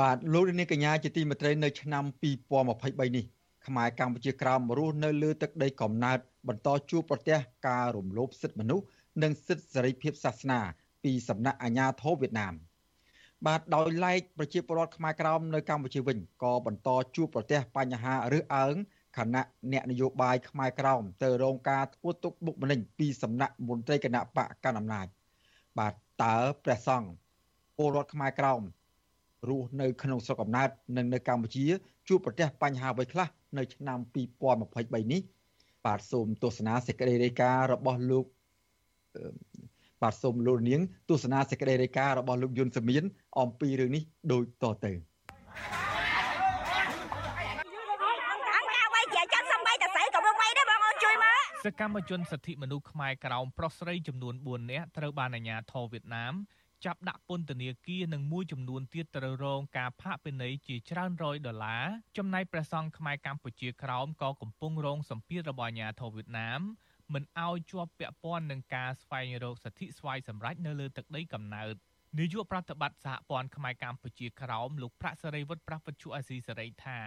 [0.00, 2.04] បាទលោកនាងកញ្ញាជាទីមេត្រីនៅឆ្នាំ
[2.60, 3.24] 2023នេះ
[3.66, 7.38] ខ្មែរកម្ពុជាក្រោមរស់នៅលើទឹកដីកំណើតបន្តជួបប្រទះ
[7.68, 8.84] ការរំលោភសិទ្ធិមនុស្ស
[9.22, 10.60] និងសិទ្ធិសេរីភាពសាសនា
[11.04, 12.54] ពីសំណាក់អាជ្ញាធរវៀតណាម
[13.46, 18.74] បាទដោយឡែកប្រជាពលរដ្ឋខ្មែរក្រោមនៅកម្ពុជាវិញក៏បន្តជួបប្រទះបញ្ហារើសអើង
[19.18, 25.06] គណៈអ្នកនយោបាយខ្មែរក្រោមទៅរងការធ្វើទុកបុកម្នេញពីសំណាក់មន្ត្រីគណៈបកកណ្ដាលអំណាច
[25.78, 27.08] បាទតើព្រះសង្ឃ
[27.76, 28.62] ពលរដ្ឋខ្មែរក្រោម
[29.48, 31.64] រស់នៅក្នុងស្រុកកំណើតនិងនៅកម្ពុជា
[32.08, 33.28] ជួបប្រទះបញ្ហាអ្វីខ្លះ
[33.58, 33.98] នៅឆ្នាំ
[34.54, 35.22] 2023នេះ
[35.86, 38.24] បាទសូមទស្សនាសេចក្តីរាយការណ៍របស់លោក
[40.02, 40.80] បាទសូមលោកនាង
[41.10, 43.02] ទស្សនាសេចក្តីរាយការណ៍របស់លោកយុនសមៀន
[43.40, 44.92] អំពីរឿងនេះដូចតទៅ
[51.64, 56.34] សកម្មជនសិទ្ធិមនុស្សខ្មែរក្រោមប្រុសស្រីចំនួន4នាក់ត្រូវបានអាជ្ញាធរវៀតណាម
[56.84, 61.84] ចាប់ដាក់ពន្ធនាគារនិងមួយចំនួនទៀតត្រូវរងការផាកពិន័យជាច្រើនរយដុល្លារ
[62.16, 66.60] ចំណែកព្រះសង្ឃខ្មែរកម្ពុជាក្រោមក៏កំពុងរងសម្ពាធរបស់អាជ្ញាធរវៀតណាម
[67.12, 71.74] មិនអោយជាប់ពាក់ព័ន្ធនឹងការស្វែងរកសិទ្ធិស្វ័យសម្រេចនៅលើទឹកដីកំណើត
[72.18, 76.98] នាយកប្រតិបត្តិសហព័ន្ធខ្មែរកម្ពុជាក្រោមលោកប្រាក់សេរីវុឌ្ឍប្រាស់វិទ្យុអាស៊ីសេរីថា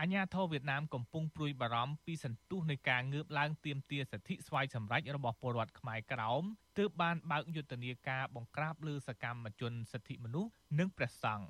[0.00, 6.42] អាញាធរវៀតណាមកំពុងព្រួយបារម្ភពីសន្ទុះនៃការងើបឡើងទាមទារសិទ្ធិស្វ័យសម្រេចរបស់ពលរដ្ឋខ្មែរក្រោម
[6.78, 11.46] ទើបបានបើកយុទ្ធនាការបង្ក្រាបលើសកម្មជនសិទ្ធិមនុស្សនិងព្រះសង្ឃ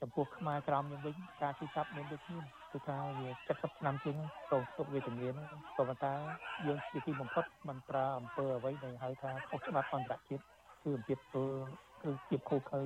[0.00, 2.38] ចំពោះខ្មែរក្រមយើងវិញការទីចាប់មានដូចគ្នា
[2.72, 4.16] គឺថាវា70ឆ្នាំជាង
[4.52, 5.26] រងទុកវេទនា
[5.76, 6.14] ក៏ប៉ុន្តែ
[6.66, 10.42] យើងជាទីបំផុតមិនប្រើអំពើអ្វីដែលហៅថាខុសច្បាប់អន្តរជាតិ
[10.82, 11.44] គឺអំពើ
[12.02, 12.82] គឺជាខុសខើ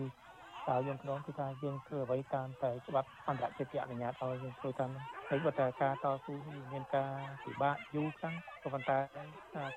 [0.69, 4.91] តើយើងក្នុងគឺថាយើងធ្វើអ្វីតាមតែច្បាប់អន្តរជាតិអនុញ្ញាតឲ្យយើងធ្វើតាម
[5.29, 6.35] ហើយបើតែការតស៊ូ
[6.73, 7.13] មានការ
[7.45, 8.99] ពិបាកយូរខ្លាំងក៏ប៉ុន្តែ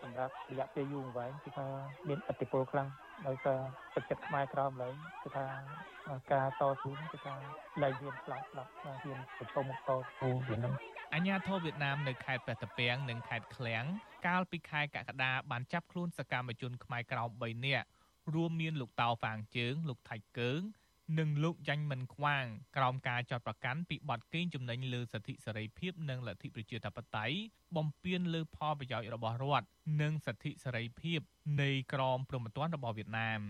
[0.02, 1.68] សម្រាប់រយៈពេលយូរអង្វែងគឺថា
[2.08, 2.90] មានឥទ្ធិពលខ្លាំង
[3.28, 3.60] ដោយសារ
[3.96, 5.46] ទឹកចិត្តខ្មែរក្រមឡើយគឺថា
[6.32, 7.36] ការតស៊ូគឺថា
[7.82, 10.74] លែងហ៊ានខ្លាចខ្លាចហ៊ានប្រឈមមុខតស៊ូវានឹង
[11.14, 13.84] អញ្ញាធិបវៀតណាមនៅខេត្តព្រះតាពាំងនិងខេត្តឃ្លៀង
[14.28, 17.88] កាលពីខែកក្កដាបានចាប់ខ្លួនសកម្មជនខ្មែរក្រោម3នាក់
[18.34, 20.62] រួមមានលោកតៅហ្វាងជើង លោកថៃកើង
[21.20, 22.46] និងលោកយ៉ាញ់មិនខ្វាង
[22.78, 27.36] ក្រោមការចាត់ប្រកាន់ពីបទកេងចំណេញលើសិទ្ធិសេរីភាពនិងលទ្ធិប្រជាធិបតេយ្យ
[27.76, 29.68] បំពានលើផលប្រយោជន៍របស់រដ្ឋ
[30.02, 31.20] និងសិទ្ធិសេរីភាព
[31.62, 33.42] នៃក្រមព្រហ្មទណ្ឌរបស់វៀតណាម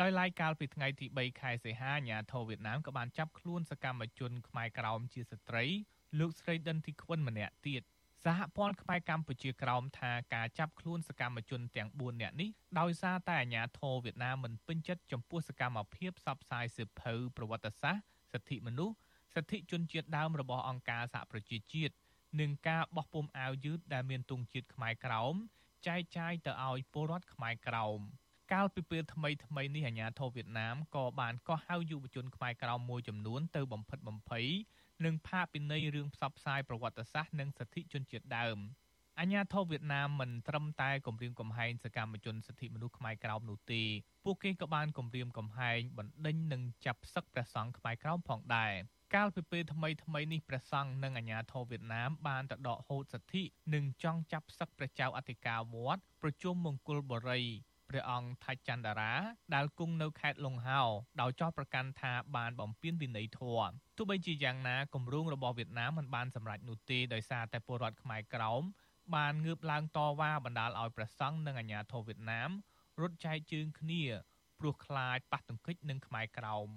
[0.00, 5.64] ដោយឡែកកាលពីថ្ងៃទី3ខែសីហាអាញាធរវៀតណាមក៏បានចាប់ខ្លួនសកម្មជនខ្មែរក្រោមជាស្ត្រី
[6.18, 7.82] លោកស្រីដិនធីខ្វិនម្នាក់ទៀត
[8.24, 12.50] សហព័ន្ធខ្មែរកម្ពុជាក្រោមថាការចាប់ខ្លួនសកម្មជនទាំង4នាក់នេះ
[12.80, 18.96] ដោយសារតែអាញាធរវៀតណាមមិនពេញចិត្តចំពោះសកម្មភាពផ្សព្វផ្សាយសិភៅប្រវត្តិសាស្ត្រសិទ្ធិមនុស្ស
[19.34, 21.94] សិទ្ធិជនជាតិដើមរបស់អង្គការសហប្រជាជាតិ
[22.40, 25.34] និងការបោះពុម្ពអាវយឺតដែលមានទង់ជាតិខ្មែរក្រោម
[25.86, 28.00] ចែកចាយទៅឲ្យពលរដ្ឋខ្មែរក្រោម
[28.52, 34.46] កាលពីពេលថ្មីថ្មីនេះអាញាធរវៀតណាមក៏បានកោះហៅយុវជនខ្មែរក្រោមមួយចំនួនទៅបំផិតបំភ័យ
[35.04, 38.58] និងផាកពិន័យរឿងផ្សព្វផ្សាយប្រវត្តិសាស្ត្រនិងសិទ្ធិជនជាតិដើម
[39.20, 43.82] អញ្ញាធិបវៀតណាមមិនត្រឹមតែគម្រាមកំហែងសកម្មជនសិទ្ធិមនុស្សខ្មែរក្រោមនោះទេ
[44.24, 48.72] ពួកគេក៏បានគម្រាមកំហែងបណ្ដេញនិងចាប់សឹកព្រះសង្ឃខ្មែរក្រោមផងដែរ
[49.14, 53.42] កាលពីពេលថ្មីថ្មីនេះព្រះសង្ឃនិងអាជ្ញាធរវៀតណាមបានទៅដកហូតសិទ្ធិ
[53.74, 57.42] និងចង់ចាប់សឹកព្រះចៅអធិការវត្តប្រជុំមង្គលបុរី
[57.90, 59.12] ព្រះអង្គថាច់ចន្ទរា
[59.54, 60.80] ដែលគង់នៅខេត្តលង្ហោ
[61.20, 68.62] ដោយចោទប្រកាន់ថាបានបំពានវិន័យធម៌ទោះបីជាយ៉ាងណាគម្រោងរបស់វៀតណាមមិនបានសម្រេចនោះទេដោយសារតែពលរដ្ឋខ្មែរក្រោម
[69.16, 72.50] បានងើបឡើងតវ៉ាបណ្ដាលឲ្យព្រះសង្ឃនិងអាជ្ញាធរវៀតណាម
[73.00, 74.02] រត់ចែកជើងគ្នា
[74.60, 76.68] ព្រោះខ្លាចប៉ះទង្គិចនឹងខ្មែរក្រោម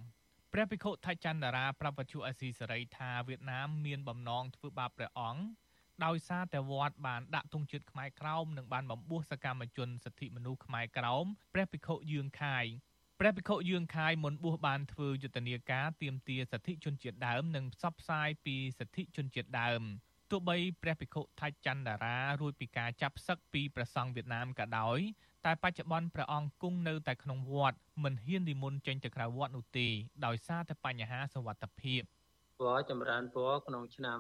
[0.53, 5.43] ព្រះភិក្ខុថៃចន្ទរាប្រាប់វត្ថុអសីសេរីថាវៀតណាមមានបំណងធ្វើបាបព្រះអង្គ
[6.05, 12.65] ដោយសារតែវត្តបានដាក់ទង់ជាតិខ្មែរក្រោមនិងបានបំពោះសកម្មជនសិទ្ធិមនុស្សខ្មែរក្រោមព្រះភិក្ខុយឿងខាយ
[13.19, 19.81] ព្រះភិក្ខុយឿងខាយមុនបួសបានធ្វើយុទ្ធនាការទាមទារសិទ្ធិជនជាតិដើមនិងផ្សព្វផ្សាយពីសិទ្ធិជនជាតិដើម
[20.31, 24.99] ទោះបីព្រះភិក្ខុថាច់ចន្ទរារួចពីការចាប់សឹកពីព្រះសង្ឃវៀតណាមក៏ដោយ
[25.45, 29.87] តែបច្ចុប្បន្នព្រះអង្គគង់នៅតែក្នុងវត្តមិនហ៊ាននិមន្តចេញទៅក្រៅវត្តនោះទេ
[30.25, 32.01] ដោយសារតែបញ្ហាសុវត្ថិភាព
[32.59, 34.19] ពណ៌ចម្រើនពណ៌ក្នុងឆ្នាំ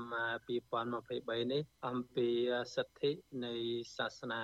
[0.61, 2.27] 2023នេះអំពី
[2.75, 3.11] សិទ្ធិ
[3.45, 3.53] នៃ
[3.97, 4.43] សាសនា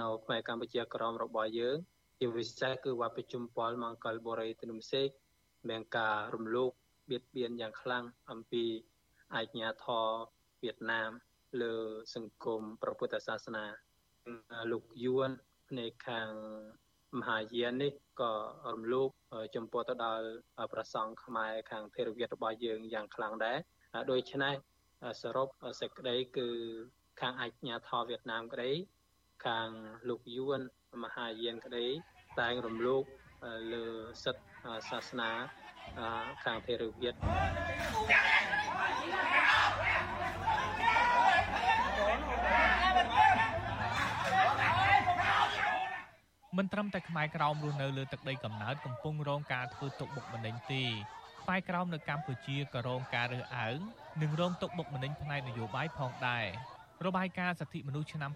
[0.00, 1.76] នៅផ្នែកកម្ពុជាក្រមរបស់យើង
[2.18, 5.08] ជាពិសេសគឺវត្តប្រជុំពលមង្គលបុរីទនុសេក
[5.68, 6.70] មានការរំលោភ
[7.10, 8.64] បៀតបៀនយ៉ាងខ្លាំងអំពី
[9.34, 10.08] អាជ្ញាធរ
[10.62, 11.10] វៀតណាម
[11.62, 11.74] លើ
[12.14, 13.64] សង្គមព្រះពុទ្ធសាសនា
[14.70, 15.30] លោកយួន
[15.68, 16.30] ផ្នែកខាង
[17.18, 18.32] មហាយាននេះក៏
[18.74, 19.10] រំលោភ
[19.54, 20.26] ចំពោះទៅដល់
[20.72, 23.58] ប្រសង់ខ្មែរខាងធរវិទ្យរបស់យើងយ៉ាងខ្លាំងដែរ
[24.10, 24.54] ដូច្នេះ
[25.22, 25.48] សរុប
[25.80, 26.48] សេចក្តីគឺ
[27.20, 28.70] ខាងអាជ្ញាធរវៀតណាមក្តី
[29.46, 29.68] ខាង
[30.08, 30.60] លោកយួន
[31.04, 31.86] មហាយានក្តី
[32.40, 33.02] តែងរំលោភ
[33.72, 33.84] លើ
[34.24, 34.44] សិទ្ធិ
[34.90, 35.30] សាសនា
[36.44, 50.84] ខាងធរវិទ្មិនត្រឹមតែខ្មែរក្រោមរស់នៅលើទឹកដីកំណើតកំពុងរងការធ្វើទុកបុកម្នេញទេ
[51.42, 53.78] ខ្មែរក្រោមនៅកម្ពុជាក៏រងការរើសអើង
[54.22, 56.46] និងរងទុកបុកម្នេញផ្នែកនយោបាយផងដែរ
[57.06, 58.30] របាយការណ៍សិទ្ធិមនុស្សឆ្នាំ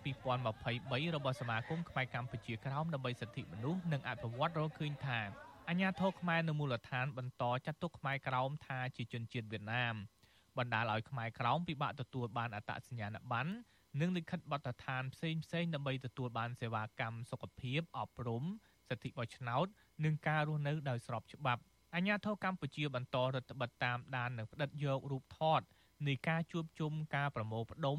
[0.55, 5.21] 2023របស់សមាគមខ្មែរកម្ពុជាក្រោមដើម្បីសិទ្ធិមនុស្សនិងអភិវឌ្ឍរកឃើញថា
[5.69, 9.95] អាញាធរខ្មែរនៅមូលដ្ឋានបន្តចាត់ទុកខ្មែរក្រោមថាជាជនជាតិវៀតណាម
[10.59, 13.53] បណ្ដាលឲ្យខ្មែរក្រោមពិបាកទទួលបានអត្តសញ្ញាណប័ណ្ណ
[14.01, 18.45] និងលិខិតបទដ្ឋានផ្សេងផ្សេងដើម្បីទទួលបានសេវាកម្មសុខភាពអប់រំ
[18.89, 19.67] សិទ្ធិបោះឆ្នោត
[20.05, 21.63] និងការរស់នៅដោយស្របច្បាប់
[21.95, 25.61] អាញាធរកម្ពុជាបន្តរដ្ឋបတ်តាមដាននិងផ្តិតយករូបថត
[26.07, 27.99] នៃការជួបជុំការប្រមូលផ្ដុំ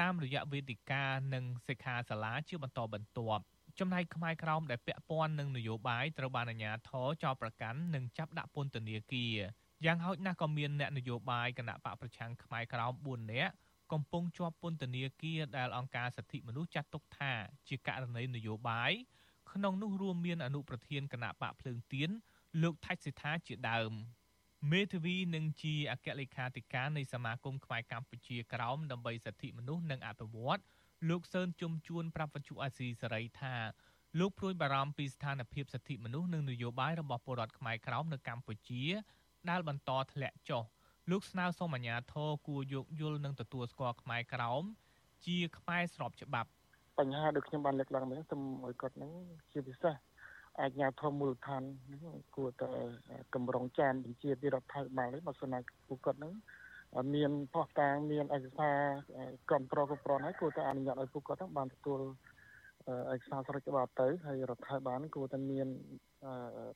[0.00, 3.42] តាមរយៈវេទិកានិងសិក្ខាសាលាជាបន្តបន្ទាប់
[3.78, 9.36] ចំណែកខ្មែរក្រោមដែលពាក់ព័ន្ធនឹងនយោបាយត្រូវបានអាជ្ញាធរចោទប្រកាន់និងចាប់ដាក់ពន្ធនាគារ
[9.84, 13.52] យ៉ាងហោចណាស់ក៏មានអ្នកនយោបាយគណៈបកប្រឆាំងខ្មែរក្រោម4នាក់
[13.92, 17.32] កំពុងជាប់ពន្ធនាគារដែលអង្គការសិទ្ធិមនុស្សចាត់ទុកថា
[17.68, 18.92] ជាករណីនយោបាយ
[19.52, 22.10] ក្នុងនោះរួមមានអនុប្រធានគណៈបកភ្លើងទៀន
[22.62, 23.92] លោកថៃសិដ្ឋាជាដើម
[24.72, 30.60] មេធាវីនឹងជាអគ្គលេខាធិការនៃសមាគមខ្មែរកម្ពុជាក្រោមដើម្បីសិទ្ធិមនុស្សនិងអភិវឌ្ឍ
[31.08, 33.54] លោកសឿនជុំជួនប្រាប់វិទ្យុអាស៊ីសេរីថា
[34.18, 38.84] លោកព្រួយបារម្ភពីស្ថានភាពសិទ្ធិមនុស្សនិងនយោបាយរបស់ពលរដ្ឋខ្មែរក្រោមនៅកម្ពុជា
[39.50, 40.64] ដែលបន្តធ្លាក់ចុះ
[41.10, 44.62] លោកស្នើសុំអាជ្ញាធរគួរយោគយល់និងទទួលស្គាល់ខ្មែរក្រោម
[45.26, 46.50] ជាខ្មែរស្របច្បាប់
[46.98, 49.10] បញ្ហាដូចខ្ញុំបានលើកឡើងមិញសូមឲ្យគាត់នឹង
[49.52, 49.94] ជាពិសេស
[50.60, 51.62] អាជ្ញាធរមូលដ្ឋាន
[52.36, 52.70] គួរតែ
[53.34, 56.32] កម្រងចានបញ្ជាពីរដ្ឋាភិបាលនេះបើសិនណាពួកគាត់នឹង
[57.14, 58.78] មានផុសតាងមានឯកសារ
[59.48, 62.00] គ្រប់គ្រងគ្រប់គ្រងហើយគួរតែអនុញ្ញាតឲ្យពួកគាត់បានទទួល
[63.14, 65.68] ឯកសារស្របច្បាប់ទៅហើយរដ្ឋាភិបាលគួរតែមាន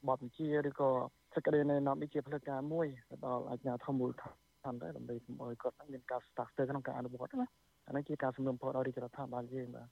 [0.09, 0.91] បទបញ្ជាឬក៏
[1.35, 2.87] សេចក្តីណែនាំនេះជាផ្លូវការមួយ
[3.27, 7.47] ដល់អាជ្ញាធរមូលដ្ឋានដែរដើម្បីកុំឲ្យគាត់មានការស្តាក់ស្ទើរក្នុងការអនុវត្តណា
[7.89, 9.89] អានេះជាការសំណុំពរដល់រាជរដ្ឋាភិបាលយើងបាទ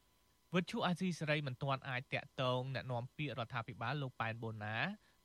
[0.55, 4.75] វិទ្យុអាស៊ីសេរីមិនទាន់អាចតាក់ទងណែនាំពាក្យរដ្ឋាភិបាលលោកប៉ែនបូណា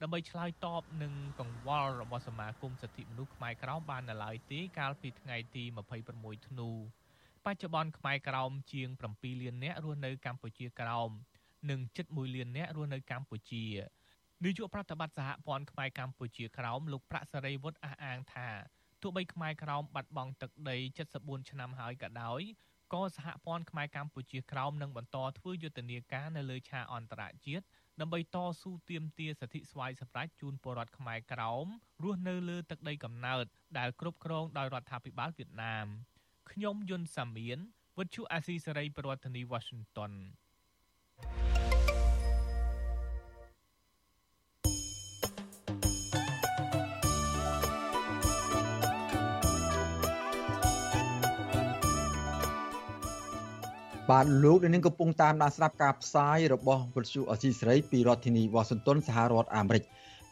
[0.02, 5.64] ដើម្បីឆ្លើយតបនឹងកង្វល់របស់សមាគមសិទ្ធិមនុស្សខ្មែរក្រោមបាននៅឡើយទេកាលពីថ្ងៃទី
[6.06, 6.70] 26ធ្នូ
[7.44, 11.10] បច្ចុប្បន្នខ្មែរក្រោមជាង7លាននាក់រស់នៅកម្ពុជាក្រោម
[11.70, 11.80] និង
[12.12, 13.64] 71លាននាក់រស់នៅកម្ពុជា
[14.42, 18.48] នាយកប្រតិបត្តិសហព័ន្ធខ្មែរកម្ពុជាក្រោមលោកប្រាក់សេរីវុឌ្ឍអះអាងថា
[19.02, 20.76] ទោះបីខ្មែរក្រោមបាត់បង់ទឹកដី
[21.14, 22.40] 74ឆ្នាំហើយក៏ដោយ
[22.92, 27.64] ក៏សហព័ន្ធខ្មែរកម្ពុជាក្រោមនឹងបន្តធ្វើយុទ្ធនាការនៅលើឆាកអន្តរជាតិ
[28.00, 31.66] ដើម្បីតស៊ូទាមទារសិទ្ធិស្វ័យសម្រេចជូនពលរដ្ឋខ្មែរក្រោម
[32.02, 33.44] រស់នៅលើទឹកដីកំណើត
[33.78, 35.86] ដែលគ្រប់គ្រងដោយរដ្ឋាភិបាលវៀតណាម
[36.50, 37.58] ខ្ញុំយុនសាមៀន
[37.98, 40.12] វិទ្យុអាស៊ីសេរីប្រធានាធិបតី Washington
[54.10, 59.84] បាទលោកនាងកំពុងតាមដានស្ដាប់ការផ្សាយរបស់វិទ្យុអសីសេរីពីរដ្ឋធានីវ៉ាស៊ីនតោនសហរដ្ឋអាមេរិក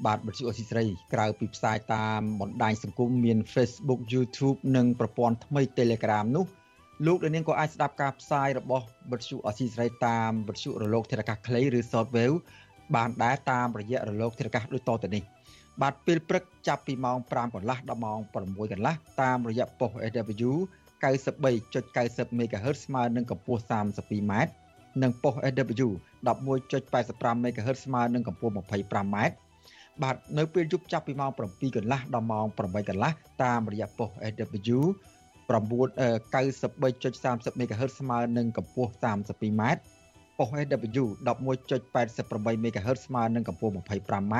[0.06, 6.46] បាទវិទ្យុអសីសេរីក្រៅពីផ្សាយតាមបណ្ដាញសង្គមមាន Facebook YouTube និងប្រព័ន្ធថ្មី Telegram នោះ
[7.06, 12.36] លោកនាងក៏អាចស្ដាប់ការផ្សាយរបស់វិទ្យុអសីសេរីតាមវិទ្យុរលកធាតុអាកាសខ្លីឬ Shortwave
[12.94, 15.22] បានដែរតាមរយៈរលកធាតុអាកាសដូចតទៅនេះ
[15.82, 18.34] បាទពេលព្រឹកចាប់ពីម៉ោង5កន្លះដល់ម៉ោង6
[18.72, 20.52] កន្លះតាមរយៈប៉ុស SW
[21.02, 24.32] 93.90 MHz ស្មើនឹងកម្ពស់ 32m
[25.02, 25.88] និងប៉ុស SW
[26.26, 29.16] 11.85 MHz ស្មើនឹងកម្ពស់ 25m
[30.02, 34.78] បាទនៅពេលយប់ចាប់ពីម៉ោង7កន្លះដល់ម៉ោង8កន្លះតាមរយៈប៉ុស SW
[35.48, 39.62] 93.30 MHz ស្មើនឹងកម្ពស់ 32m
[40.38, 44.34] ប៉ុស SW 11.88 MHz ស្មើនឹងកម្ពស់ 25m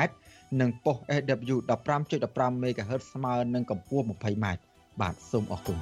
[0.59, 1.55] និងប៉ុស SW
[1.97, 4.45] 15.15 MHz ស្មើនឹងកម្ពស់ 20m
[5.01, 5.77] បាទសូមអរគុណ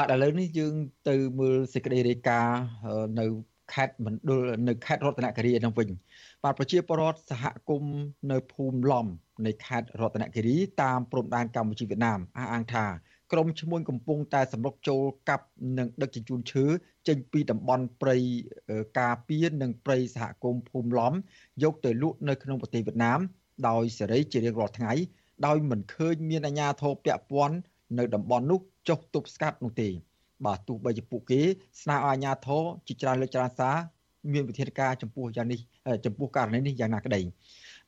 [0.00, 0.74] បាទឥឡូវនេះយើង
[1.08, 2.60] ទៅមើលសេចក្តីរាយការណ៍
[3.20, 3.26] នៅ
[3.72, 5.88] ខេត្តមណ្ឌលនៅខេត្តរតនគិរីនឹងវិញ
[6.44, 9.06] បាទប្រជាពលរដ្ឋសហគមន៍នៅភូមិឡំ
[9.46, 12.84] នៃខេត្តរតនគិរីតាមព្រំដែនកម្ពុជាវៀតណាមអះអាងថា
[13.32, 15.46] ក្រមឈ្មួញកំពុងតែសម្រុកចូលកាប់
[15.78, 16.64] និងដឹកជញ្ជូនឈើ
[17.08, 18.16] ចេញពីតំបន់ព្រៃ
[19.00, 21.12] ការពារនិងព្រៃសហគមន៍ភូមិឡំ
[21.62, 23.20] យកទៅលក់នៅក្នុងប្រទេសវៀតណាម
[23.68, 24.92] ដោយសេរីជារៀងរាល់ថ្ងៃ
[25.46, 27.56] ដោយមិនឃើញមានអាជ្ញាធរពាក់ព័ន្ធ
[27.98, 29.88] នៅតំបន់នោះ ចុះទប់ស្កាត់នោះទេ
[30.46, 31.40] បាទទោះបីជាពួកគេ
[31.82, 33.76] ស្នើឲ្យអាជ្ញាធរជាច្រើនលើកច្រើនសារ
[34.32, 35.60] មានវិធានការចំពោះយ៉ាងនេះ
[36.04, 37.20] ចំពោះករណីនេះយ៉ាងណាក្តី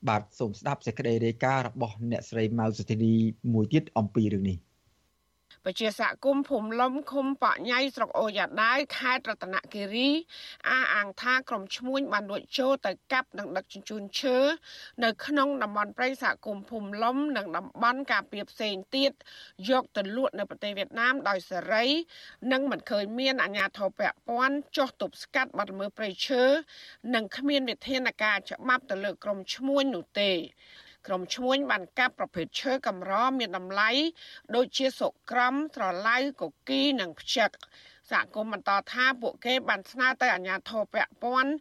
[0.09, 3.13] បាទសូមស្ដាប់សេចក្តីរាយការណ៍របស់អ្នកស្រីម៉ៅសុធីនី
[3.53, 4.59] មួយទៀតអំពីរឿងនេះ
[5.67, 10.11] ពជាសហគមន៍ភូមិលំឃុំបញ៉ៃស្រុកអូយ៉ាដាវខេត្តរតនគិរី
[10.69, 14.39] អះអាងថាក្រុមឈ្មួញបានលួចចូលទៅកាប់និងដឹកជញ្ជូនឈើ
[15.05, 19.13] នៅក្នុងតំបន់ព្រៃសហគមន៍ភូមិលំនិងតំបន់ការពារផ្សេងទៀត
[19.71, 21.85] យកទៅលក់នៅប្រទេសវៀតណាមដោយសេរី
[22.53, 26.43] និងមិនឃើញមានអាជ្ញាធរពាក់ព័ន្ធចុះទប់ស្កាត់បាត់ល្មើសព្រៃឈើ
[27.15, 30.33] និងគ្មានវិធានការច្បាប់ទៅលើក្រុមឈ្មួញនោះទេ
[31.07, 33.91] ក្រុមឈ្មួញបានកាប់ប្រភេទឈើកម្រមានតម្លៃ
[34.55, 37.51] ដូចជាសុក្រំត្រឡៅកគីនិងផ្ចឹក
[38.11, 41.53] សហគមន៍បន្តថាពួកគេបានស្នើទៅអាជ្ញាធរពាក់ព័ន្ធ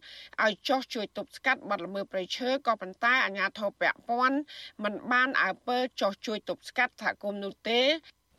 [0.44, 4.36] ឲ្យចុះជួយទប់ស្កាត់បទល្មើសព្រៃឈើក៏ប៉ុន្តែអាជ្ញាធរពាក់ព័ន្ធ
[4.84, 7.82] មិនបានអើពើចុះជួយទប់ស្កាត់សហគមន៍នោះទេ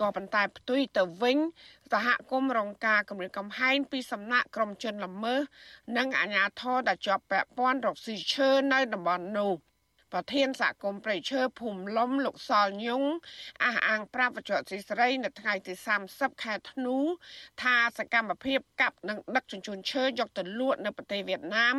[0.01, 1.37] ក៏ប៉ុន្តែផ្ទុយទៅវិញ
[1.91, 5.41] សហគមន៍រងការគម្រាមកំហែងពីសំណាក់ក្រុមជនល្មើស
[5.97, 9.53] និងអាជ្ញាធរដែលជាប់ពាក់ព័ន្ធរកស៊ីឈើនៅតំបន់នោះ
[10.13, 13.03] ប្រធានសហគមន៍ប្រៃឈើភូមិលំលោកសលញង
[13.63, 15.73] អះអាងប្រាប់វចុស៊ីស្រីនៅថ្ងៃទី
[16.07, 16.97] 30ខែធ្នូ
[17.63, 21.77] ថាសកម្មភាពកាប់និងដឹកជញ្ជូនឈើយកទៅលក់នៅប្រទេសវៀតណាម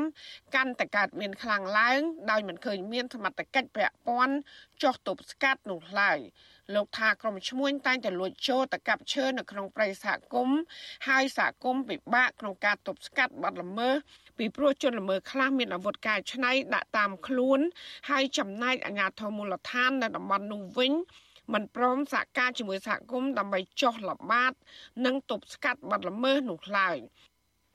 [0.55, 4.37] កាន់តែកើតមានខ្លាំងឡើង ដោយមិនឃើញមានសមត្ថកិច្ចពាក់ព័ន្ធ
[4.83, 6.19] ចុះទប់ស្កាត់នោះឡើយ
[6.75, 10.59] លោកថាក្រុមឈ្មួញតែងតែលួចចូលទៅកាប់ឈើនៅក្នុងព្រៃសហគមន៍
[11.09, 13.95] ហើយសហគមន៍ពិបាកក្នុងការទប់ស្កាត់បទល្មើស
[14.39, 17.61] ពីព្រោះជនល្មើសខ្លះមានអាវុធកែច្នៃដាក់តាមខ្លួន
[18.11, 20.93] ហើយចំណែកអាជ្ញាធរមូលដ្ឋាននៅតំបន់នោះវិញ
[21.53, 24.53] មិនព្រមសហការជាមួយសហគមន៍ដើម្បីចោះល្បាត
[25.07, 26.97] និងទប់ស្កាត់បទល្មើសនោះឡើយ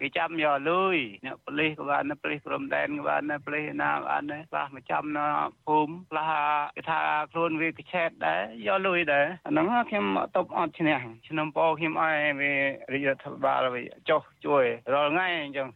[0.02, 5.26] គេចាំយកលុយអ្នកប៉ូលីសក៏បានប៉ូលីសព្រំដែនក៏បានប៉ូលីសណាបានខ្លះមកចាំនៅ
[5.66, 6.32] ភូមិខ្លះ
[6.76, 7.00] គេថា
[7.32, 10.98] ខ្លួនវាកឆែតដែរយកលុយដែរអាហ្នឹងខ្ញុំតបអត់ឈ្នះ
[11.28, 12.54] ឆ្នាំពោខ្ញុំឲ្យវា
[12.94, 15.70] រាជរដ្ឋាភិបាលវាចុះជួយរាល់ថ្ងៃអញ្ចឹង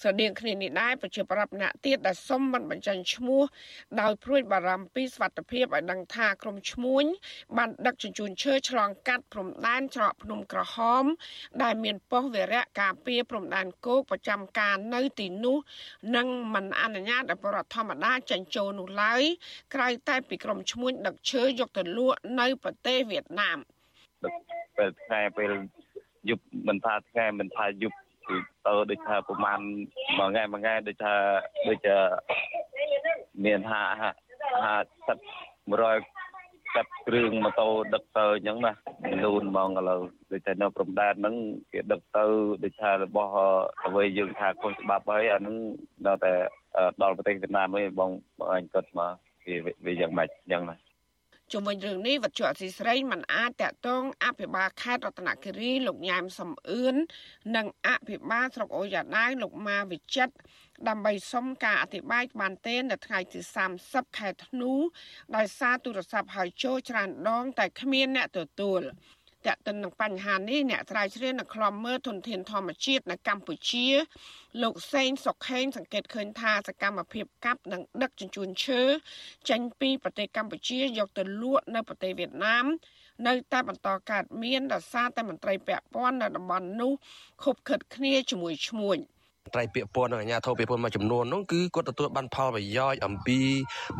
[0.00, 3.42] ស្រដៀងគ្នានេះដែរប្រជាប្រដ្ឋម្នាក់ទៀតដែលសុំមិនបញ្ចេញឈ្មោះ
[4.00, 7.04] ដោយព្រួយបារម្ភពីសុខភាពឲ្យដឹងថាក្រុមឈ្មួញ
[7.56, 11.04] បានដឹកជញ្ជូនឈើឆ្លងកាត់ព្រំដែនច្រកភ្នំក្រហម
[11.62, 15.56] ដែលមានប៉ុស្តិ៍វារៈការពារព្រំដែនគោកប្រចាំការនៅទីនោះ
[16.16, 19.22] និងមិនអនុញ្ញាតឲ្យបរដ្ឋធម្មតាចេញចូលនោះឡើយ
[19.74, 23.58] ក្រៅតែពីក្រុមឈ្មួញដឹកឈើយកទៅលក់នៅប្រទេសវៀតណាម
[24.76, 25.52] ពេលថ្ងៃពេល
[26.28, 27.96] យប់មិនថាថ្ងៃមិនថាយប់
[28.28, 29.58] គឺទៅដូចថាប្រហែល
[30.18, 31.14] មួយថ្ងៃមួយថ្ងៃដូចថា
[31.68, 31.88] ដូច
[33.44, 33.72] មាន50
[34.64, 35.16] 50
[35.70, 36.16] 100
[36.76, 38.72] កាត់គ្រឿងម៉ូតូដឹកទៅអញ្ចឹងណា
[39.24, 40.00] លូនហ្មងឥឡូវ
[40.32, 41.34] ដូចតែនៅព្រំដែនហ្នឹង
[41.72, 42.24] គេដឹកទៅ
[42.64, 43.32] ដូចថារបស់
[43.86, 45.56] អ្វីយើងថាខុសច្បាប់ហើយអាហ្នឹង
[46.06, 46.32] នៅតែ
[47.02, 49.12] ដល់ប្រទេសវៀតណាមវិញបងបងអញគាត់មក
[49.46, 50.76] វាវាយ៉ាងម៉េចអញ្ចឹងណា
[51.52, 56.96] ជុំវិញរឿងនេះវត្ថុអសីស្រីមិនអាចតកតងអភិបាលខេត្តរតនគិរីលោកញ៉ែមសំអឿន
[57.56, 60.34] និងអភិបាលស្រុកអូយ៉ាដាវលោកម៉ាវិចិត្រ
[60.88, 63.40] ដើម្បីសុំការអធិប្បាយបានទេនៅថ្ងៃទី
[63.78, 64.72] 30ខែធ្នូ
[65.36, 68.82] ដោយសារទូរស័ព្ទហៅចូលច្រើនដងតែគ្មានអ្នកទទួល
[69.48, 73.86] តកតិននឹងបញ្ហានេះអ្នកស្រាវជ្រាវនៅខ្លំមើលធនធានធម្មជាតិនៅកម្ពុជា
[74.62, 78.82] លោកសេងសុកខេងសង្កេតឃើញថាសកម្មភាពកាប់និងដឹកជញ្ជូនឈើ
[79.50, 82.66] ចេញពីប្រទេសកម្ពុជាយកទៅលក់នៅប្រទេសវៀតណាម
[83.26, 86.92] នៅតែបន្តកើតមានដោយសារតែមន្ត្រីពាក់ព័ន្ធនៅតំបន់នោះ
[87.42, 88.98] ខົບខិតគ្នាជាមួយឈ្មួញ។
[89.54, 93.38] ត្រៃពាក្យពន្ធនិងអាជ្ញាធរពាក្យពន្ធមួយចំនួននោះគឺគាត់ទទួលបានផលប្រយោជន៍អំពី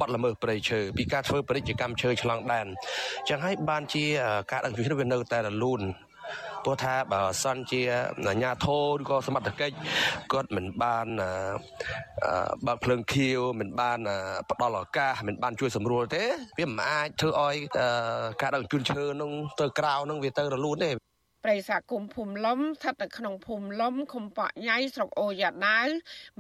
[0.01, 2.67] បទល្មើសព្រៃឈើពីការធ្វើពាណិជ្ជកម្មឈើឆ្លងដែន
[3.29, 4.05] ចឹងហើយបានជា
[4.51, 5.83] ការដឹកជញ្ជូនវានៅតែរលូន
[6.65, 7.81] ព្រោះថាបើសិនជា
[8.29, 9.75] អាជ្ញាធរឬក៏សមត្ថកិច្ច
[10.33, 11.07] គាត់មិនបាន
[12.67, 13.99] បើកភ្លើងខៀវមិនបាន
[14.51, 16.25] ផ្ដល់ឱកាសមិនបានជួយសម្រួលទេ
[16.59, 17.57] វាមិនអាចធ្វើឲ្យ
[18.43, 19.31] ការដឹកជញ្ជូនឈើនឹង
[19.61, 20.91] ទៅក្រៅនឹងវាទៅរលូនទេ
[21.49, 25.87] ព្រៃសហគមន៍ភូមិលំស្ថិតនៅក្នុងភូមិលំឃុំប៉ក់ញ៉ៃស្រុកអូយ៉ាដាវ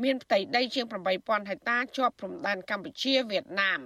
[0.02, 0.86] មានផ្ទៃដីជាង
[1.18, 3.80] 8000ហិកតាជាប់ព្រំដែនកម្ពុជាវៀតណាម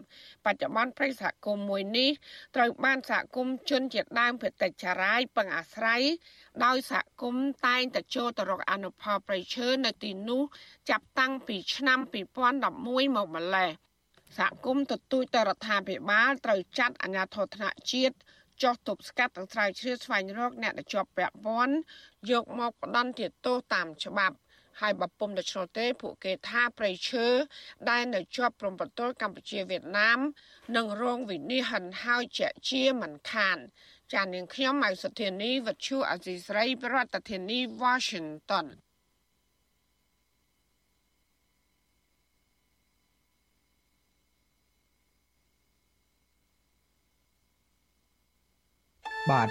[0.45, 2.11] បច្ចុប្បន្នព្រៃសហគមន៍មួយនេះ
[2.57, 6.03] ត្រូវបានសហគមន៍ជនជាតិដើមភាគតិចចារាយពឹងអាស្រ័យ
[6.65, 10.43] ដោយសហគមន៍តែងតែចូលទៅរកអនុផលព្រៃឈើនៅទីនោះ
[10.91, 11.99] ចាប់តាំងពីឆ្នាំ
[12.53, 13.71] 2011មកម្លេះ
[14.39, 18.17] សហគមន៍ទទូចទៅរដ្ឋាភិបាលត្រូវចាត់អាជ្ញាធរថ្នាក់ជាតិ
[18.63, 21.77] ចោះទប់ស្កាត់និងស្រាវជ្រាវស្វែងរកអ្នកដែលជាប់ពាក់ព័ន្ធ
[22.31, 24.37] យកមកផ្ដន្ទាទោសតាមច្បាប់
[24.81, 27.27] ហើយបើពុំដូច្នោះទេពួកគេថាប្រៃឈើ
[27.91, 30.19] ដែលនៅជាប់ព្រំប្រទល់កម្ពុជាវៀតណាម
[30.77, 33.59] នឹងរងវិនិច្ឆ័យហិនហោចជាជាមិនខាន
[34.13, 38.67] ចាននាងខ្ញុំម៉ៅសុធានីវັດឈូអាស៊ីស្រីប្រធានាធិបតី Washington
[49.29, 49.49] បាទ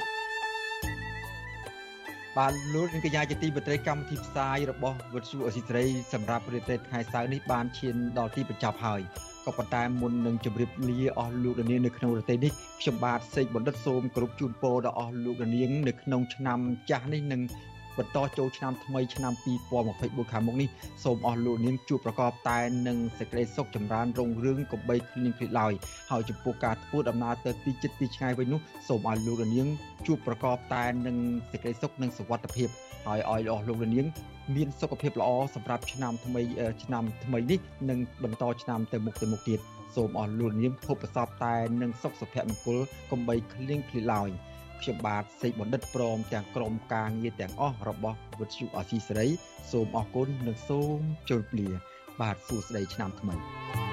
[2.38, 9.01] បាទលោកនាងកញ្ញាជាទីបត្រីកម្មវិធីផ្សាយរបស់វិទ្យុអស៊ីសេរីសម្រាប់ប្រទេសថ្ងៃសៅរ៍នេះបានឈានដល់ទីបញ្ចប់ហើយ
[9.45, 16.59] ក៏ប៉ុន្តែមុននឹងជម្រាបលាអស់លោកនាងនៅក្នុងប្រទេសនេះខ្ញុំបាទសេកបណ្ឌិតសូមគោរពជូនពរដល់អស់លោកនាងនៅក្នុងឆ្នាំ
[16.89, 17.41] ចាស់នេះនិង
[17.97, 19.33] បន្តចូលឆ្នាំថ្មីឆ្នាំ
[19.81, 20.69] 2024ខាងមុខនេះ
[21.03, 25.73] សូមអស់លោកនាងជួបប្រកបតែនឹងសេចក្តីសុខចម្រើនរុងរឿងកុំបីគ្លៀងគ្លេឡើយ
[26.11, 29.67] ហើយចំពោះការធ្វើដំណើរទៅទីជិតទីឆ្ងាយវិញនោះសូមឲ្យលោកនាង
[30.07, 31.17] ជួបប្រកបតែនឹង
[31.51, 32.69] សេចក្តីសុខនិងសុវត្ថិភាព
[33.05, 34.07] ហើយឲ្យអស់លោកនាង
[34.55, 36.41] មានសុខភាពល្អសម្រាប់ឆ្នាំថ្មី
[36.83, 37.59] ឆ្នាំថ្មីនេះ
[37.89, 39.59] និងបន្តឆ្នាំទៅមុខទៅមុខទៀត
[39.95, 42.77] សូមអស់លោកនាងភពប្រសពតែនឹងសុខសុភមង្គល
[43.11, 44.29] កុំបីគ្លៀងគ្លេឡើយ
[44.82, 49.27] ខ្ញុំបាទសេកបណ្ឌិតព្រមទាំងក្រុមការងារទាំងអស់របស់វិទ្យុអសីសេរី
[49.71, 50.97] សូមអរគុណនិងសូម
[51.30, 51.69] ជម្រាបលា
[52.21, 53.88] បាទសួស្តីឆ្នាំថ្មី